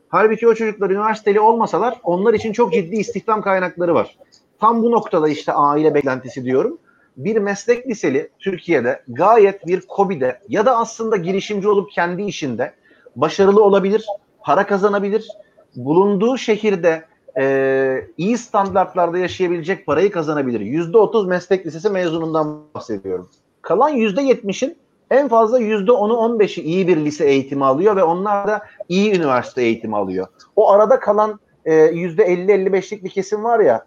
Halbuki 0.10 0.48
o 0.48 0.54
çocuklar 0.54 0.90
üniversiteli 0.90 1.40
olmasalar 1.40 2.00
onlar 2.04 2.34
için 2.34 2.54
çok 2.54 2.74
ciddi 2.74 2.96
istihdam 2.96 3.42
kaynakları 3.42 3.94
var. 3.94 4.18
Tam 4.60 4.84
bu 4.84 4.92
noktada 4.92 5.30
işte 5.30 5.54
aile 5.54 5.94
beklentisi 5.94 6.46
diyorum. 6.46 6.78
Bir 7.24 7.38
meslek 7.38 7.88
liseli 7.88 8.30
Türkiye'de 8.40 9.02
gayet 9.08 9.68
bir 9.68 9.82
KOBİ'de 9.82 10.40
ya 10.50 10.66
da 10.66 10.78
aslında 10.78 11.18
girişimci 11.18 11.68
olup 11.68 11.92
kendi 11.92 12.24
işinde 12.24 12.74
başarılı 13.16 13.64
olabilir, 13.64 14.06
para 14.40 14.68
kazanabilir. 14.68 15.28
Bulunduğu 15.76 16.38
şehirde 16.38 17.06
e, 17.38 18.08
iyi 18.18 18.38
standartlarda 18.38 19.18
yaşayabilecek 19.18 19.86
parayı 19.86 20.12
kazanabilir. 20.12 20.60
Yüzde 20.60 20.98
otuz 20.98 21.28
meslek 21.28 21.66
lisesi 21.66 21.90
mezunundan 21.90 22.62
bahsediyorum. 22.76 23.30
Kalan 23.62 23.90
yüzde 23.90 24.22
yetmişin 24.22 24.78
en 25.12 25.28
fazla 25.28 25.60
yüzde 25.60 25.92
onu 25.92 26.16
on 26.16 26.40
beşi 26.40 26.62
iyi 26.62 26.88
bir 26.88 26.98
lise 26.98 27.26
eğitimi 27.26 27.66
alıyor 27.66 27.96
ve 27.96 28.04
onlar 28.04 28.48
da 28.48 28.62
iyi 28.90 29.16
üniversite 29.16 29.62
eğitimi 29.62 29.98
alıyor. 29.98 30.28
O 30.56 30.72
arada 30.72 31.00
kalan 31.00 31.40
e, 31.66 31.74
yüzde 31.76 32.24
elli 32.24 32.52
elli 32.52 32.74
beşlik 32.74 33.04
bir 33.04 33.10
kesim 33.10 33.44
var 33.44 33.60
ya 33.60 33.86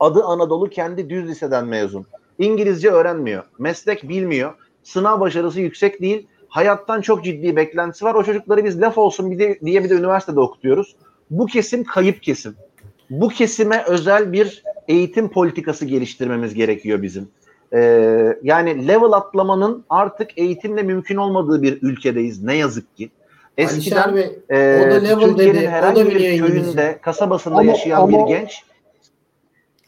adı 0.00 0.24
Anadolu 0.24 0.70
kendi 0.70 1.10
düz 1.10 1.28
liseden 1.28 1.66
mezun. 1.66 2.06
İngilizce 2.38 2.90
öğrenmiyor. 2.90 3.42
Meslek 3.58 4.08
bilmiyor. 4.08 4.52
Sınav 4.82 5.20
başarısı 5.20 5.60
yüksek 5.60 6.00
değil. 6.00 6.26
Hayattan 6.48 7.00
çok 7.00 7.24
ciddi 7.24 7.56
beklentisi 7.56 8.04
var. 8.04 8.14
O 8.14 8.24
çocukları 8.24 8.64
biz 8.64 8.80
laf 8.80 8.98
olsun 8.98 9.30
bir 9.30 9.38
de, 9.38 9.60
diye 9.60 9.84
bir 9.84 9.90
de 9.90 9.94
üniversitede 9.94 10.40
okutuyoruz. 10.40 10.96
Bu 11.30 11.46
kesim 11.46 11.84
kayıp 11.84 12.22
kesim. 12.22 12.54
Bu 13.10 13.28
kesime 13.28 13.84
özel 13.86 14.32
bir 14.32 14.62
eğitim 14.88 15.28
politikası 15.28 15.84
geliştirmemiz 15.84 16.54
gerekiyor 16.54 17.02
bizim. 17.02 17.28
Ee, 17.72 18.36
yani 18.42 18.88
level 18.88 19.12
atlamanın 19.12 19.84
artık 19.90 20.38
eğitimle 20.38 20.82
mümkün 20.82 21.16
olmadığı 21.16 21.62
bir 21.62 21.78
ülkedeyiz 21.82 22.42
ne 22.42 22.56
yazık 22.56 22.96
ki. 22.96 23.10
Eskiden 23.58 24.16
Bey, 24.16 24.38
e, 24.50 24.82
o 24.86 24.90
da 24.90 24.94
level 24.94 25.28
Türkiye'nin 25.28 25.54
dedi, 25.54 25.66
o 25.68 25.70
herhangi 25.70 26.00
da 26.00 26.10
bir 26.10 26.38
köyünde, 26.38 26.98
kasabasında 27.02 27.54
Ama- 27.54 27.70
yaşayan 27.70 28.00
ama- 28.00 28.28
bir 28.28 28.34
genç 28.34 28.62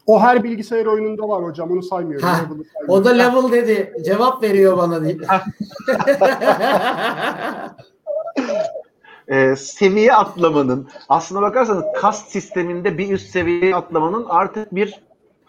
O 0.09 0.19
her 0.19 0.43
bilgisayar 0.43 0.85
oyununda 0.85 1.29
var 1.29 1.43
hocam 1.43 1.71
onu 1.71 1.83
saymıyorum. 1.83 2.27
Ha, 2.27 2.35
saymıyorum. 2.35 2.65
O 2.87 3.05
da 3.05 3.09
level 3.09 3.51
dedi. 3.51 3.93
Cevap 4.05 4.43
veriyor 4.43 4.77
bana 4.77 5.03
diye. 5.03 5.17
e, 9.27 9.55
seviye 9.55 10.13
atlamanın 10.13 10.87
aslına 11.09 11.41
bakarsanız 11.41 11.83
kast 11.95 12.31
sisteminde 12.31 12.97
bir 12.97 13.11
üst 13.11 13.29
seviyeye 13.29 13.75
atlamanın 13.75 14.25
artık 14.29 14.75
bir 14.75 15.01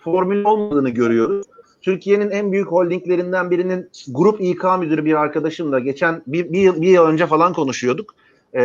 formül 0.05 0.45
olmadığını 0.45 0.91
görüyoruz. 0.91 1.47
Türkiye'nin 1.83 2.31
en 2.31 2.53
büyük 2.53 2.69
holdinglerinden 2.69 3.51
birinin 3.51 3.91
grup 4.09 4.41
İK 4.41 4.65
müdürü 4.79 5.05
bir 5.05 5.15
arkadaşımla 5.15 5.79
geçen 5.79 6.23
bir, 6.27 6.53
bir, 6.53 6.61
yıl, 6.61 6.83
bir 6.83 6.89
yıl 6.89 7.07
önce 7.07 7.27
falan 7.27 7.53
konuşuyorduk. 7.53 8.15
E, 8.53 8.63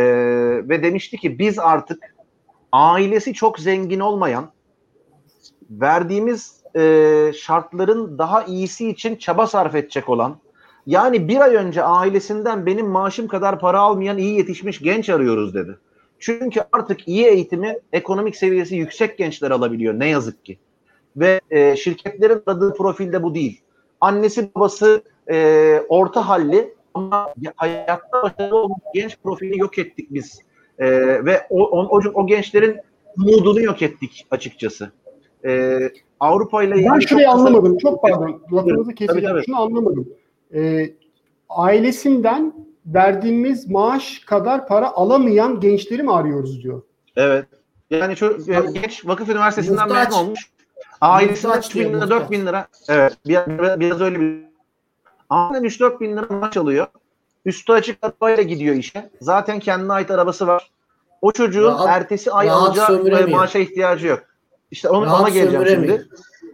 ve 0.68 0.82
demişti 0.82 1.16
ki 1.16 1.38
biz 1.38 1.58
artık 1.58 2.14
ailesi 2.72 3.34
çok 3.34 3.58
zengin 3.58 4.00
olmayan 4.00 4.55
verdiğimiz 5.70 6.60
e, 6.76 7.32
şartların 7.36 8.18
daha 8.18 8.44
iyisi 8.44 8.88
için 8.88 9.16
çaba 9.16 9.46
sarf 9.46 9.74
edecek 9.74 10.08
olan 10.08 10.38
yani 10.86 11.28
bir 11.28 11.40
ay 11.40 11.54
önce 11.54 11.82
ailesinden 11.82 12.66
benim 12.66 12.86
maaşım 12.86 13.28
kadar 13.28 13.60
para 13.60 13.80
almayan 13.80 14.18
iyi 14.18 14.36
yetişmiş 14.36 14.78
genç 14.78 15.10
arıyoruz 15.10 15.54
dedi. 15.54 15.78
Çünkü 16.18 16.60
artık 16.72 17.08
iyi 17.08 17.26
eğitimi 17.26 17.76
ekonomik 17.92 18.36
seviyesi 18.36 18.76
yüksek 18.76 19.18
gençler 19.18 19.50
alabiliyor 19.50 19.98
ne 19.98 20.08
yazık 20.08 20.44
ki. 20.44 20.58
Ve 21.16 21.40
e, 21.50 21.76
şirketlerin 21.76 22.42
aradığı 22.46 22.74
profilde 22.74 23.22
bu 23.22 23.34
değil. 23.34 23.60
Annesi 24.00 24.54
babası 24.54 25.02
e, 25.30 25.80
orta 25.88 26.28
halli 26.28 26.74
ama 26.94 27.34
hayatta 27.56 28.22
başarılı 28.22 28.56
olmuş 28.56 28.78
genç 28.94 29.16
profili 29.24 29.58
yok 29.58 29.78
ettik 29.78 30.08
biz. 30.10 30.40
E, 30.78 30.88
ve 31.24 31.46
o, 31.50 31.64
o, 31.64 31.98
o, 31.98 32.00
o 32.14 32.26
gençlerin 32.26 32.80
umudunu 33.16 33.60
yok 33.60 33.82
ettik 33.82 34.26
açıkçası. 34.30 34.92
E, 35.44 35.78
Avrupa 36.20 36.62
ile 36.62 36.74
Ben 36.74 36.80
şurayı 36.80 37.00
çok 37.00 37.18
kısa- 37.18 37.30
anlamadım. 37.30 37.78
Çok 37.78 38.02
pardon. 38.02 38.42
Lafınızı 38.52 38.94
keseceğim. 38.94 39.28
tabii. 39.34 39.44
Şunu 39.46 39.60
anlamadım. 39.60 40.08
Ee, 40.54 40.90
ailesinden 41.48 42.52
verdiğimiz 42.86 43.70
maaş 43.70 44.18
kadar 44.18 44.68
para 44.68 44.92
alamayan 44.92 45.60
gençleri 45.60 46.02
mi 46.02 46.12
arıyoruz 46.12 46.62
diyor. 46.62 46.82
Evet. 47.16 47.46
Yani 47.90 48.16
çok 48.16 48.48
yani 48.48 48.72
genç 48.72 49.06
vakıf 49.06 49.28
üniversitesinden 49.28 49.92
mezun 49.92 50.18
olmuş. 50.18 50.50
Ailesine 51.00 51.48
Muhtaç 51.48 51.66
3 51.66 51.76
bin 51.76 51.80
lira, 51.80 51.92
muhtaç. 51.92 52.10
4 52.10 52.30
bin 52.30 52.46
lira. 52.46 52.66
Evet. 52.88 53.16
Biraz, 53.26 53.80
biraz 53.80 54.00
öyle 54.00 54.20
bir 54.20 54.46
Aynen 55.30 55.64
3-4 55.64 56.00
bin 56.00 56.16
lira 56.16 56.26
maaş 56.34 56.56
alıyor. 56.56 56.86
Üstü 57.46 57.72
açık 57.72 57.98
arabayla 58.02 58.42
gidiyor 58.42 58.74
işe. 58.74 59.10
Zaten 59.20 59.58
kendine 59.58 59.92
ait 59.92 60.10
arabası 60.10 60.46
var. 60.46 60.70
O 61.22 61.32
çocuğun 61.32 61.72
Rahat- 61.72 61.88
ertesi 61.88 62.32
ay 62.32 62.46
rahat 62.46 62.68
alacağı 62.68 62.86
sömüremiyor. 62.86 63.38
maaşa 63.38 63.58
ihtiyacı 63.58 64.06
yok. 64.06 64.22
İşte 64.70 64.88
onu, 64.88 65.06
Rahat 65.06 65.20
ona 65.20 65.28
geleceğim 65.28 65.66
şimdi. 65.66 66.08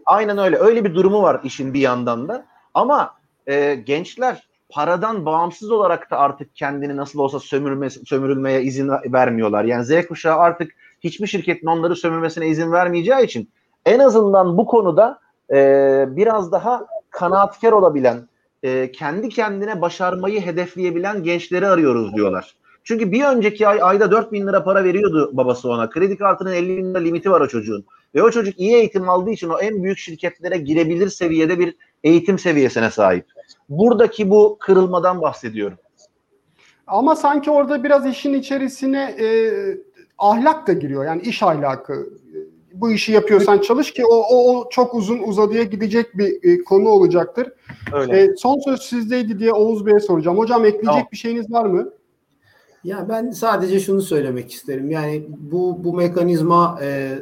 Aynen 0.06 0.38
öyle. 0.38 0.56
Öyle 0.58 0.84
bir 0.84 0.94
durumu 0.94 1.22
var 1.22 1.40
işin 1.44 1.74
bir 1.74 1.80
yandan 1.80 2.28
da. 2.28 2.46
Ama 2.74 3.14
e, 3.46 3.74
gençler 3.74 4.48
paradan 4.68 5.26
bağımsız 5.26 5.70
olarak 5.70 6.10
da 6.10 6.18
artık 6.18 6.56
kendini 6.56 6.96
nasıl 6.96 7.18
olsa 7.18 7.40
sömürme, 7.40 7.90
sömürülmeye 7.90 8.62
izin 8.62 8.90
vermiyorlar. 9.12 9.64
Yani 9.64 9.84
Z 9.84 10.06
kuşağı 10.08 10.36
artık 10.36 10.72
hiçbir 11.00 11.26
şirketin 11.26 11.66
onları 11.66 11.96
sömürmesine 11.96 12.48
izin 12.48 12.72
vermeyeceği 12.72 13.24
için 13.24 13.50
en 13.86 13.98
azından 13.98 14.58
bu 14.58 14.66
konuda 14.66 15.18
e, 15.52 15.56
biraz 16.08 16.52
daha 16.52 16.86
kanaatkar 17.10 17.72
olabilen, 17.72 18.28
e, 18.62 18.92
kendi 18.92 19.28
kendine 19.28 19.80
başarmayı 19.80 20.40
hedefleyebilen 20.40 21.22
gençleri 21.22 21.66
arıyoruz 21.66 22.14
diyorlar. 22.14 22.54
Çünkü 22.84 23.12
bir 23.12 23.24
önceki 23.24 23.68
ay 23.68 23.78
ayda 23.82 24.10
4 24.10 24.32
bin 24.32 24.46
lira 24.46 24.64
para 24.64 24.84
veriyordu 24.84 25.30
babası 25.32 25.70
ona. 25.70 25.90
Kredi 25.90 26.16
kartının 26.16 26.52
50 26.52 26.76
bin 26.76 26.90
lira 26.90 26.98
limiti 26.98 27.30
var 27.30 27.40
o 27.40 27.48
çocuğun. 27.48 27.84
Ve 28.14 28.22
o 28.22 28.30
çocuk 28.30 28.60
iyi 28.60 28.74
eğitim 28.74 29.08
aldığı 29.08 29.30
için 29.30 29.48
o 29.48 29.58
en 29.58 29.82
büyük 29.82 29.98
şirketlere 29.98 30.56
girebilir 30.56 31.08
seviyede 31.08 31.58
bir 31.58 31.76
eğitim 32.04 32.38
seviyesine 32.38 32.90
sahip. 32.90 33.26
Buradaki 33.68 34.30
bu 34.30 34.56
kırılmadan 34.60 35.22
bahsediyorum. 35.22 35.78
Ama 36.86 37.16
sanki 37.16 37.50
orada 37.50 37.84
biraz 37.84 38.06
işin 38.06 38.34
içerisine 38.34 39.16
e, 39.20 39.26
ahlak 40.18 40.66
da 40.66 40.72
giriyor. 40.72 41.04
Yani 41.04 41.22
iş 41.22 41.42
ahlakı. 41.42 42.06
Bu 42.74 42.90
işi 42.90 43.12
yapıyorsan 43.12 43.58
çalış 43.58 43.92
ki 43.92 44.04
o, 44.06 44.14
o, 44.14 44.56
o 44.56 44.68
çok 44.70 44.94
uzun 44.94 45.18
uzadıya 45.18 45.62
gidecek 45.62 46.18
bir 46.18 46.50
e, 46.50 46.64
konu 46.64 46.88
olacaktır. 46.88 47.52
Öyle. 47.92 48.22
E, 48.22 48.36
son 48.36 48.58
söz 48.58 48.82
sizdeydi 48.82 49.38
diye 49.38 49.52
Oğuz 49.52 49.86
Bey'e 49.86 50.00
soracağım. 50.00 50.38
Hocam 50.38 50.64
ekleyecek 50.64 50.86
Tamam. 50.86 51.08
bir 51.12 51.16
şeyiniz 51.16 51.52
var 51.52 51.66
mı? 51.66 51.92
Ya 52.84 53.08
ben 53.08 53.30
sadece 53.30 53.80
şunu 53.80 54.02
söylemek 54.02 54.52
isterim. 54.52 54.90
Yani 54.90 55.26
bu 55.28 55.84
bu 55.84 55.94
mekanizma 55.94 56.78
e, 56.82 57.18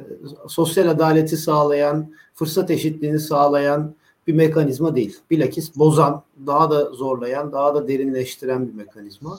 sosyal 0.49 0.88
adaleti 0.88 1.37
sağlayan, 1.37 2.12
fırsat 2.35 2.70
eşitliğini 2.70 3.18
sağlayan 3.18 3.94
bir 4.27 4.33
mekanizma 4.33 4.96
değil. 4.96 5.18
Bilakis 5.31 5.77
bozan, 5.77 6.23
daha 6.46 6.70
da 6.70 6.85
zorlayan, 6.85 7.53
daha 7.53 7.75
da 7.75 7.88
derinleştiren 7.88 8.68
bir 8.68 8.75
mekanizma. 8.75 9.38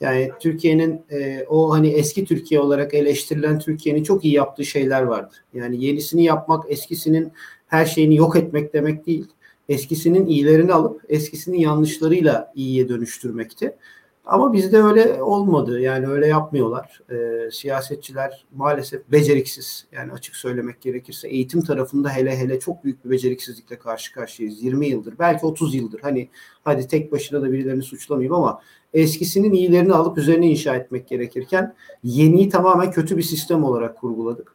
Yani 0.00 0.30
Türkiye'nin 0.40 1.00
e, 1.10 1.46
o 1.48 1.72
hani 1.72 1.88
eski 1.88 2.24
Türkiye 2.24 2.60
olarak 2.60 2.94
eleştirilen 2.94 3.58
Türkiye'nin 3.58 4.02
çok 4.02 4.24
iyi 4.24 4.34
yaptığı 4.34 4.64
şeyler 4.64 5.02
vardır. 5.02 5.38
Yani 5.54 5.84
yenisini 5.84 6.24
yapmak 6.24 6.64
eskisinin 6.68 7.32
her 7.66 7.86
şeyini 7.86 8.16
yok 8.16 8.36
etmek 8.36 8.74
demek 8.74 9.06
değil. 9.06 9.26
Eskisinin 9.68 10.26
iyilerini 10.26 10.72
alıp 10.72 11.02
eskisinin 11.08 11.58
yanlışlarıyla 11.58 12.52
iyiye 12.54 12.88
dönüştürmekti. 12.88 13.76
Ama 14.24 14.52
bizde 14.52 14.82
öyle 14.82 15.22
olmadı. 15.22 15.80
Yani 15.80 16.06
öyle 16.06 16.26
yapmıyorlar. 16.26 17.00
E, 17.10 17.50
siyasetçiler 17.50 18.44
maalesef 18.54 19.12
beceriksiz. 19.12 19.86
Yani 19.92 20.12
açık 20.12 20.36
söylemek 20.36 20.80
gerekirse 20.80 21.28
eğitim 21.28 21.60
tarafında 21.60 22.10
hele 22.10 22.36
hele 22.36 22.60
çok 22.60 22.84
büyük 22.84 23.04
bir 23.04 23.10
beceriksizlikle 23.10 23.78
karşı 23.78 24.12
karşıyayız. 24.12 24.62
20 24.62 24.86
yıldır, 24.86 25.14
belki 25.18 25.46
30 25.46 25.74
yıldır. 25.74 26.00
Hani 26.00 26.28
hadi 26.64 26.88
tek 26.88 27.12
başına 27.12 27.42
da 27.42 27.52
birilerini 27.52 27.82
suçlamayayım 27.82 28.34
ama 28.34 28.60
eskisinin 28.94 29.52
iyilerini 29.52 29.94
alıp 29.94 30.18
üzerine 30.18 30.50
inşa 30.50 30.76
etmek 30.76 31.08
gerekirken 31.08 31.74
yeniyi 32.02 32.48
tamamen 32.48 32.90
kötü 32.90 33.16
bir 33.16 33.22
sistem 33.22 33.64
olarak 33.64 33.96
kurguladık. 33.96 34.51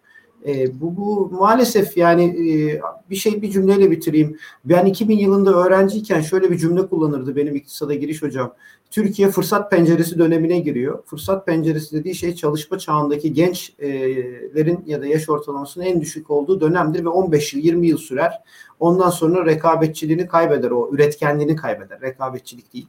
E, 0.47 0.81
bu, 0.81 0.97
bu 0.97 1.29
maalesef 1.31 1.97
yani 1.97 2.23
e, 2.23 2.81
bir 3.10 3.15
şey 3.15 3.41
bir 3.41 3.51
cümleyle 3.51 3.91
bitireyim. 3.91 4.38
Ben 4.65 4.86
2000 4.86 5.17
yılında 5.17 5.53
öğrenciyken 5.53 6.21
şöyle 6.21 6.51
bir 6.51 6.57
cümle 6.57 6.88
kullanırdı 6.88 7.36
benim 7.36 7.55
iktisada 7.55 7.93
giriş 7.93 8.21
hocam. 8.21 8.53
Türkiye 8.91 9.29
fırsat 9.29 9.71
penceresi 9.71 10.19
dönemine 10.19 10.60
giriyor. 10.60 11.03
Fırsat 11.05 11.45
penceresi 11.45 11.99
dediği 11.99 12.15
şey 12.15 12.36
çalışma 12.36 12.79
çağındaki 12.79 13.33
gençlerin 13.33 14.83
ya 14.86 15.01
da 15.01 15.05
yaş 15.05 15.29
ortalamasının 15.29 15.86
en 15.86 16.01
düşük 16.01 16.31
olduğu 16.31 16.62
dönemdir 16.62 17.05
ve 17.05 17.10
15 17.10 17.53
yıl 17.53 17.62
20 17.62 17.88
yıl 17.88 17.97
sürer. 17.97 18.41
Ondan 18.79 19.10
sonra 19.10 19.45
rekabetçiliğini 19.45 20.27
kaybeder 20.27 20.71
o 20.71 20.89
üretkenliğini 20.91 21.55
kaybeder. 21.55 22.01
Rekabetçilik 22.01 22.73
değil. 22.73 22.88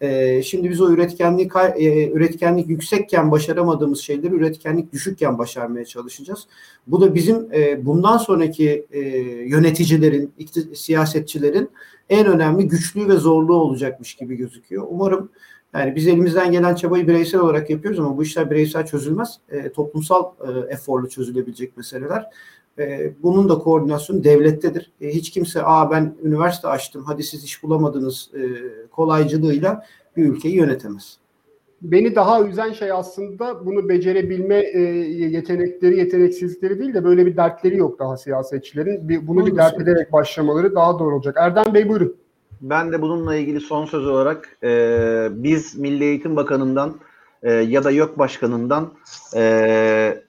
Ee, 0.00 0.42
şimdi 0.42 0.70
biz 0.70 0.80
o 0.80 0.90
üretkenlik 0.90 1.52
e, 1.76 2.10
üretkenlik 2.10 2.68
yüksekken 2.68 3.30
başaramadığımız 3.30 4.00
şeyleri 4.00 4.34
üretkenlik 4.34 4.92
düşükken 4.92 5.38
başarmaya 5.38 5.84
çalışacağız. 5.84 6.46
Bu 6.86 7.00
da 7.00 7.14
bizim 7.14 7.48
e, 7.52 7.86
bundan 7.86 8.18
sonraki 8.18 8.86
e, 8.90 9.00
yöneticilerin, 9.48 10.32
siyasetçilerin 10.74 11.70
en 12.08 12.26
önemli 12.26 12.68
güçlüğü 12.68 13.08
ve 13.08 13.16
zorluğu 13.16 13.54
olacakmış 13.54 14.14
gibi 14.14 14.36
gözüküyor. 14.36 14.86
Umarım 14.90 15.30
yani 15.74 15.96
biz 15.96 16.06
elimizden 16.06 16.52
gelen 16.52 16.74
çabayı 16.74 17.08
bireysel 17.08 17.40
olarak 17.40 17.70
yapıyoruz 17.70 18.00
ama 18.00 18.16
bu 18.16 18.22
işler 18.22 18.50
bireysel 18.50 18.86
çözülmez. 18.86 19.38
E, 19.48 19.72
toplumsal 19.72 20.24
e, 20.24 20.74
eforla 20.74 21.08
çözülebilecek 21.08 21.76
meseleler. 21.76 22.24
E, 22.80 23.12
bunun 23.22 23.48
da 23.48 23.58
koordinasyonu 23.58 24.24
devlettedir. 24.24 24.92
E, 25.00 25.08
hiç 25.08 25.30
kimse 25.30 25.62
aa 25.62 25.90
ben 25.90 26.14
üniversite 26.22 26.68
açtım 26.68 27.04
hadi 27.06 27.22
siz 27.22 27.44
iş 27.44 27.62
bulamadınız 27.62 28.30
e, 28.34 28.40
kolaycılığıyla 28.90 29.84
bir 30.16 30.24
ülkeyi 30.24 30.56
yönetemez. 30.56 31.18
Beni 31.82 32.14
daha 32.14 32.42
üzen 32.42 32.72
şey 32.72 32.92
aslında 32.92 33.66
bunu 33.66 33.88
becerebilme 33.88 34.58
e, 34.58 34.80
yetenekleri, 34.80 35.98
yeteneksizlikleri 35.98 36.78
değil 36.78 36.94
de 36.94 37.04
böyle 37.04 37.26
bir 37.26 37.36
dertleri 37.36 37.76
yok 37.76 37.98
daha 37.98 38.16
siyasetçilerin. 38.16 39.08
Bir, 39.08 39.26
bunu 39.26 39.46
bir 39.46 39.56
dert 39.56 39.80
ederek 39.80 40.12
başlamaları 40.12 40.74
daha 40.74 40.98
doğru 40.98 41.14
olacak. 41.14 41.36
Erdem 41.38 41.74
Bey 41.74 41.88
buyurun. 41.88 42.16
Ben 42.60 42.92
de 42.92 43.02
bununla 43.02 43.36
ilgili 43.36 43.60
son 43.60 43.84
söz 43.84 44.06
olarak 44.06 44.56
e, 44.62 45.28
biz 45.30 45.78
Milli 45.78 46.04
Eğitim 46.04 46.36
Bakanı'ndan 46.36 46.94
e, 47.42 47.52
ya 47.52 47.84
da 47.84 47.90
YÖK 47.90 48.18
Başkanı'ndan 48.18 48.92
e, 49.36 50.22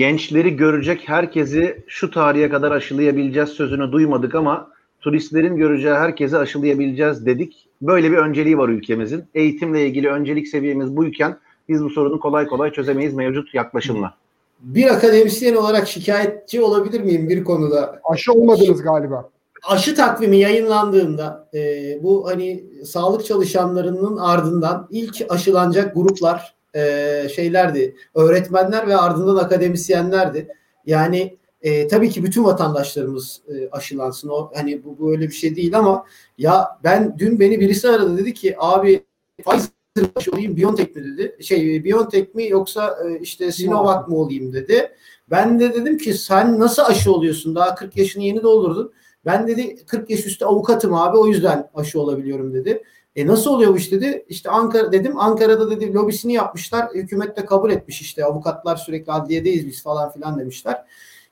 gençleri 0.00 0.56
görecek 0.56 1.08
herkesi 1.08 1.84
şu 1.86 2.10
tarihe 2.10 2.48
kadar 2.48 2.72
aşılayabileceğiz 2.72 3.48
sözünü 3.48 3.92
duymadık 3.92 4.34
ama 4.34 4.68
turistlerin 5.00 5.56
göreceği 5.56 5.94
herkesi 5.94 6.36
aşılayabileceğiz 6.36 7.26
dedik. 7.26 7.68
Böyle 7.82 8.12
bir 8.12 8.16
önceliği 8.16 8.58
var 8.58 8.68
ülkemizin. 8.68 9.24
Eğitimle 9.34 9.86
ilgili 9.86 10.08
öncelik 10.08 10.48
seviyemiz 10.48 10.96
buyken 10.96 11.36
biz 11.68 11.84
bu 11.84 11.90
sorunu 11.90 12.20
kolay 12.20 12.46
kolay 12.46 12.72
çözemeyiz 12.72 13.14
mevcut 13.14 13.54
yaklaşımla. 13.54 14.14
Bir 14.60 14.94
akademisyen 14.94 15.54
olarak 15.54 15.88
şikayetçi 15.88 16.62
olabilir 16.62 17.00
miyim 17.00 17.28
bir 17.28 17.44
konuda? 17.44 18.00
Aşı 18.04 18.32
olmadınız 18.32 18.82
galiba. 18.82 19.28
Aşı 19.68 19.94
takvimi 19.94 20.36
yayınlandığında 20.36 21.48
e, 21.54 21.58
bu 22.02 22.28
hani 22.30 22.64
sağlık 22.84 23.24
çalışanlarının 23.24 24.16
ardından 24.16 24.88
ilk 24.90 25.26
aşılanacak 25.28 25.94
gruplar 25.94 26.59
e, 26.74 27.28
şeylerdi. 27.34 27.96
Öğretmenler 28.14 28.86
ve 28.86 28.96
ardından 28.96 29.36
akademisyenlerdi. 29.36 30.48
Yani 30.86 31.36
e, 31.62 31.88
tabii 31.88 32.10
ki 32.10 32.24
bütün 32.24 32.44
vatandaşlarımız 32.44 33.42
e, 33.48 33.68
aşılansın. 33.70 34.28
O 34.28 34.50
hani 34.54 34.84
bu 34.84 35.10
böyle 35.10 35.28
bir 35.28 35.34
şey 35.34 35.56
değil 35.56 35.78
ama 35.78 36.04
ya 36.38 36.68
ben 36.84 37.18
dün 37.18 37.40
beni 37.40 37.60
birisi 37.60 37.88
aradı 37.88 38.18
dedi 38.18 38.34
ki 38.34 38.54
abi 38.58 39.04
Pfizer 39.38 40.10
aşı 40.16 40.32
olayım 40.32 40.56
BioNTech 40.56 40.96
mi 40.96 41.04
dedi. 41.04 41.36
Şey 41.40 41.84
BioNTech 41.84 42.34
mi 42.34 42.48
yoksa 42.48 42.98
e, 43.08 43.18
işte 43.18 43.52
Sinovac 43.52 44.08
mı 44.08 44.16
olayım 44.16 44.52
dedi. 44.52 44.92
Ben 45.30 45.60
de 45.60 45.74
dedim 45.74 45.98
ki 45.98 46.14
sen 46.14 46.60
nasıl 46.60 46.82
aşı 46.82 47.12
oluyorsun? 47.12 47.54
Daha 47.54 47.74
40 47.74 47.96
yaşını 47.96 48.22
yeni 48.22 48.42
doldurdun. 48.42 48.92
Ben 49.26 49.48
dedi 49.48 49.86
40 49.86 50.10
yaş 50.10 50.26
üstü 50.26 50.44
avukatım 50.44 50.94
abi 50.94 51.16
o 51.16 51.26
yüzden 51.26 51.70
aşı 51.74 52.00
olabiliyorum 52.00 52.54
dedi. 52.54 52.82
E 53.16 53.26
nasıl 53.26 53.50
oluyor 53.50 53.72
bu 53.72 53.76
iş 53.76 53.92
dedi. 53.92 54.24
İşte 54.28 54.50
Ankara 54.50 54.92
dedim 54.92 55.18
Ankara'da 55.18 55.70
dedi 55.70 55.94
lobisini 55.94 56.32
yapmışlar. 56.32 56.88
Hükümet 56.94 57.36
de 57.36 57.44
kabul 57.44 57.70
etmiş 57.70 58.00
işte 58.00 58.24
avukatlar 58.24 58.76
sürekli 58.76 59.12
adliyedeyiz 59.12 59.66
biz 59.66 59.82
falan 59.82 60.12
filan 60.12 60.38
demişler. 60.38 60.84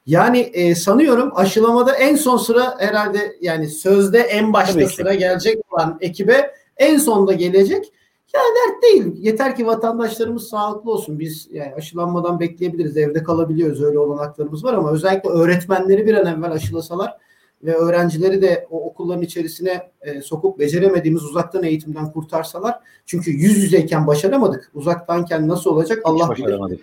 Yani 0.07 0.38
e, 0.38 0.75
sanıyorum 0.75 1.33
aşılamada 1.35 1.95
en 1.95 2.17
son 2.17 2.37
sıra 2.37 2.75
herhalde 2.79 3.37
yani 3.41 3.69
sözde 3.69 4.19
en 4.19 4.53
başta 4.53 4.87
sıra 4.87 5.14
gelecek 5.14 5.73
olan 5.73 5.99
ekibe 6.01 6.55
en 6.77 6.99
sonda 6.99 7.33
gelecek. 7.33 7.93
Ya 8.35 8.41
dert 8.41 8.83
değil. 8.83 9.14
Yeter 9.19 9.57
ki 9.57 9.67
vatandaşlarımız 9.67 10.49
sağlıklı 10.49 10.91
olsun. 10.93 11.19
Biz 11.19 11.49
yani 11.53 11.75
aşılanmadan 11.75 12.41
bekleyebiliriz. 12.41 12.97
Evde 12.97 13.23
kalabiliyoruz. 13.23 13.83
Öyle 13.83 13.99
olanaklarımız 13.99 14.64
var 14.64 14.75
ama 14.75 14.93
özellikle 14.93 15.31
öğretmenleri 15.31 16.07
bir 16.07 16.14
an 16.14 16.27
evvel 16.27 16.53
aşılasalar 16.53 17.17
ve 17.62 17.75
öğrencileri 17.75 18.42
de 18.42 18.66
o 18.71 18.85
okulların 18.85 19.23
içerisine 19.23 19.90
e, 20.03 20.21
sokup 20.21 20.59
beceremediğimiz 20.59 21.25
uzaktan 21.25 21.62
eğitimden 21.62 22.12
kurtarsalar. 22.12 22.75
Çünkü 23.07 23.31
yüz 23.31 23.59
yüzeyken 23.59 24.07
başaramadık. 24.07 24.71
Uzaktanken 24.75 25.49
nasıl 25.49 25.71
olacak 25.71 25.99
Allah 26.05 26.31
bilir. 26.37 26.81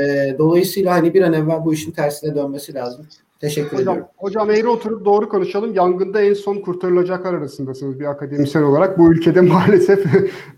E, 0.00 0.38
dolayısıyla 0.38 0.94
hani 0.94 1.14
bir 1.14 1.22
an 1.22 1.32
evvel 1.32 1.64
bu 1.64 1.74
işin 1.74 1.92
tersine 1.92 2.34
dönmesi 2.34 2.74
lazım. 2.74 3.06
Teşekkür 3.40 3.78
hocam, 3.78 3.94
ediyorum. 3.94 4.12
Hocam 4.16 4.50
eğri 4.50 4.68
oturup 4.68 5.04
doğru 5.04 5.28
konuşalım. 5.28 5.74
Yangında 5.74 6.20
en 6.20 6.34
son 6.34 6.60
kurtarılacaklar 6.60 7.34
arasındasınız 7.34 8.00
bir 8.00 8.04
akademisyen 8.04 8.62
olarak. 8.62 8.98
Bu 8.98 9.12
ülkede 9.12 9.40
maalesef 9.52 10.04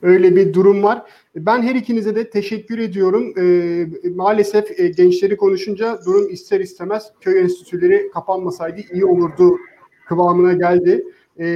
öyle 0.03 0.37
bir 0.37 0.55
durum 0.55 0.83
var. 0.83 1.03
Ben 1.47 1.63
her 1.63 1.75
ikinize 1.75 2.15
de 2.15 2.31
teşekkür 2.31 2.79
ediyorum. 2.79 3.35
E, 3.39 4.11
maalesef 4.11 4.81
e, 4.81 4.89
gençleri 4.89 5.37
konuşunca 5.37 5.99
durum 6.07 6.31
ister 6.31 6.61
istemez 6.61 7.13
köy 7.21 7.41
enstitüleri 7.41 8.11
kapanmasaydı 8.15 8.81
iyi 8.93 9.05
olurdu 9.05 9.57
kıvamına 10.07 10.53
geldi. 10.53 11.05
E, 11.41 11.47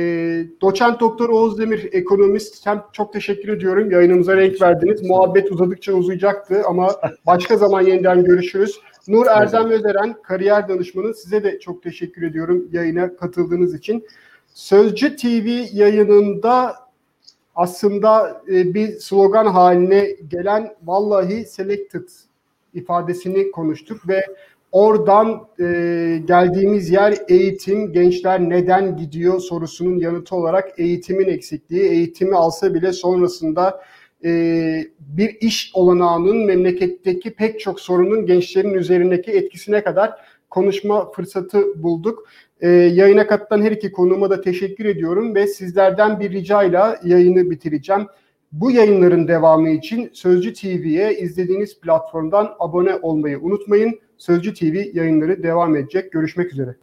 doçent 0.61 1.01
doktor 1.01 1.29
Oğuz 1.29 1.59
Demir 1.59 1.89
ekonomist 1.93 2.67
hem 2.67 2.83
çok 2.93 3.13
teşekkür 3.13 3.49
ediyorum. 3.49 3.91
Yayınımıza 3.91 4.37
renk 4.37 4.63
verdiniz. 4.63 5.03
Muhabbet 5.03 5.53
uzadıkça 5.53 5.93
uzayacaktı 5.93 6.63
ama 6.67 6.91
başka 7.27 7.57
zaman 7.57 7.83
yeniden 7.83 8.25
görüşürüz. 8.25 8.81
Nur 9.09 9.27
Erdem 9.27 9.71
Özeren, 9.71 10.15
kariyer 10.23 10.69
danışmanı. 10.69 11.15
Size 11.15 11.45
de 11.45 11.61
çok 11.61 11.83
teşekkür 11.83 12.23
ediyorum 12.23 12.69
yayına 12.73 13.17
katıldığınız 13.17 13.75
için. 13.75 14.07
Sözcü 14.55 15.17
TV 15.17 15.65
yayınında 15.73 16.75
aslında 17.55 18.43
e, 18.49 18.75
bir 18.75 18.89
slogan 18.99 19.47
haline 19.47 20.17
gelen 20.29 20.75
vallahi 20.83 21.45
selected 21.45 22.09
ifadesini 22.75 23.51
konuştuk 23.51 24.09
ve 24.09 24.27
oradan 24.73 25.49
e, 25.61 25.65
geldiğimiz 26.25 26.91
yer 26.91 27.15
eğitim, 27.29 27.93
gençler 27.93 28.41
neden 28.41 28.97
gidiyor 28.97 29.41
sorusunun 29.41 29.99
yanıtı 29.99 30.37
olarak 30.37 30.79
eğitimin 30.79 31.29
eksikliği, 31.29 31.83
eğitimi 31.83 32.37
alsa 32.37 32.75
bile 32.75 32.93
sonrasında 32.93 33.83
e, 34.25 34.31
bir 35.01 35.37
iş 35.41 35.71
olanağının 35.75 36.37
memleketteki 36.37 37.35
pek 37.35 37.61
çok 37.61 37.81
sorunun 37.81 38.27
gençlerin 38.27 38.75
üzerindeki 38.75 39.31
etkisine 39.31 39.85
kadar 39.85 40.13
konuşma 40.53 41.11
fırsatı 41.11 41.83
bulduk. 41.83 42.29
E, 42.61 42.69
yayına 42.69 43.27
katılan 43.27 43.63
her 43.63 43.73
iki 43.73 43.93
konuğuma 43.93 44.31
da 44.31 44.41
teşekkür 44.41 44.85
ediyorum 44.85 45.35
ve 45.35 45.47
sizlerden 45.47 46.21
bir 46.21 46.31
ricayla 46.31 47.01
yayını 47.05 47.51
bitireceğim. 47.51 48.07
Bu 48.53 48.71
yayınların 48.71 49.29
devamı 49.29 49.71
için 49.71 50.11
Sözcü 50.13 50.53
TV'ye 50.55 51.17
izlediğiniz 51.19 51.81
platformdan 51.81 52.55
abone 52.59 52.97
olmayı 52.97 53.41
unutmayın. 53.41 53.99
Sözcü 54.19 54.55
TV 54.55 54.97
yayınları 54.97 55.43
devam 55.43 55.77
edecek. 55.77 56.13
Görüşmek 56.13 56.53
üzere. 56.53 56.75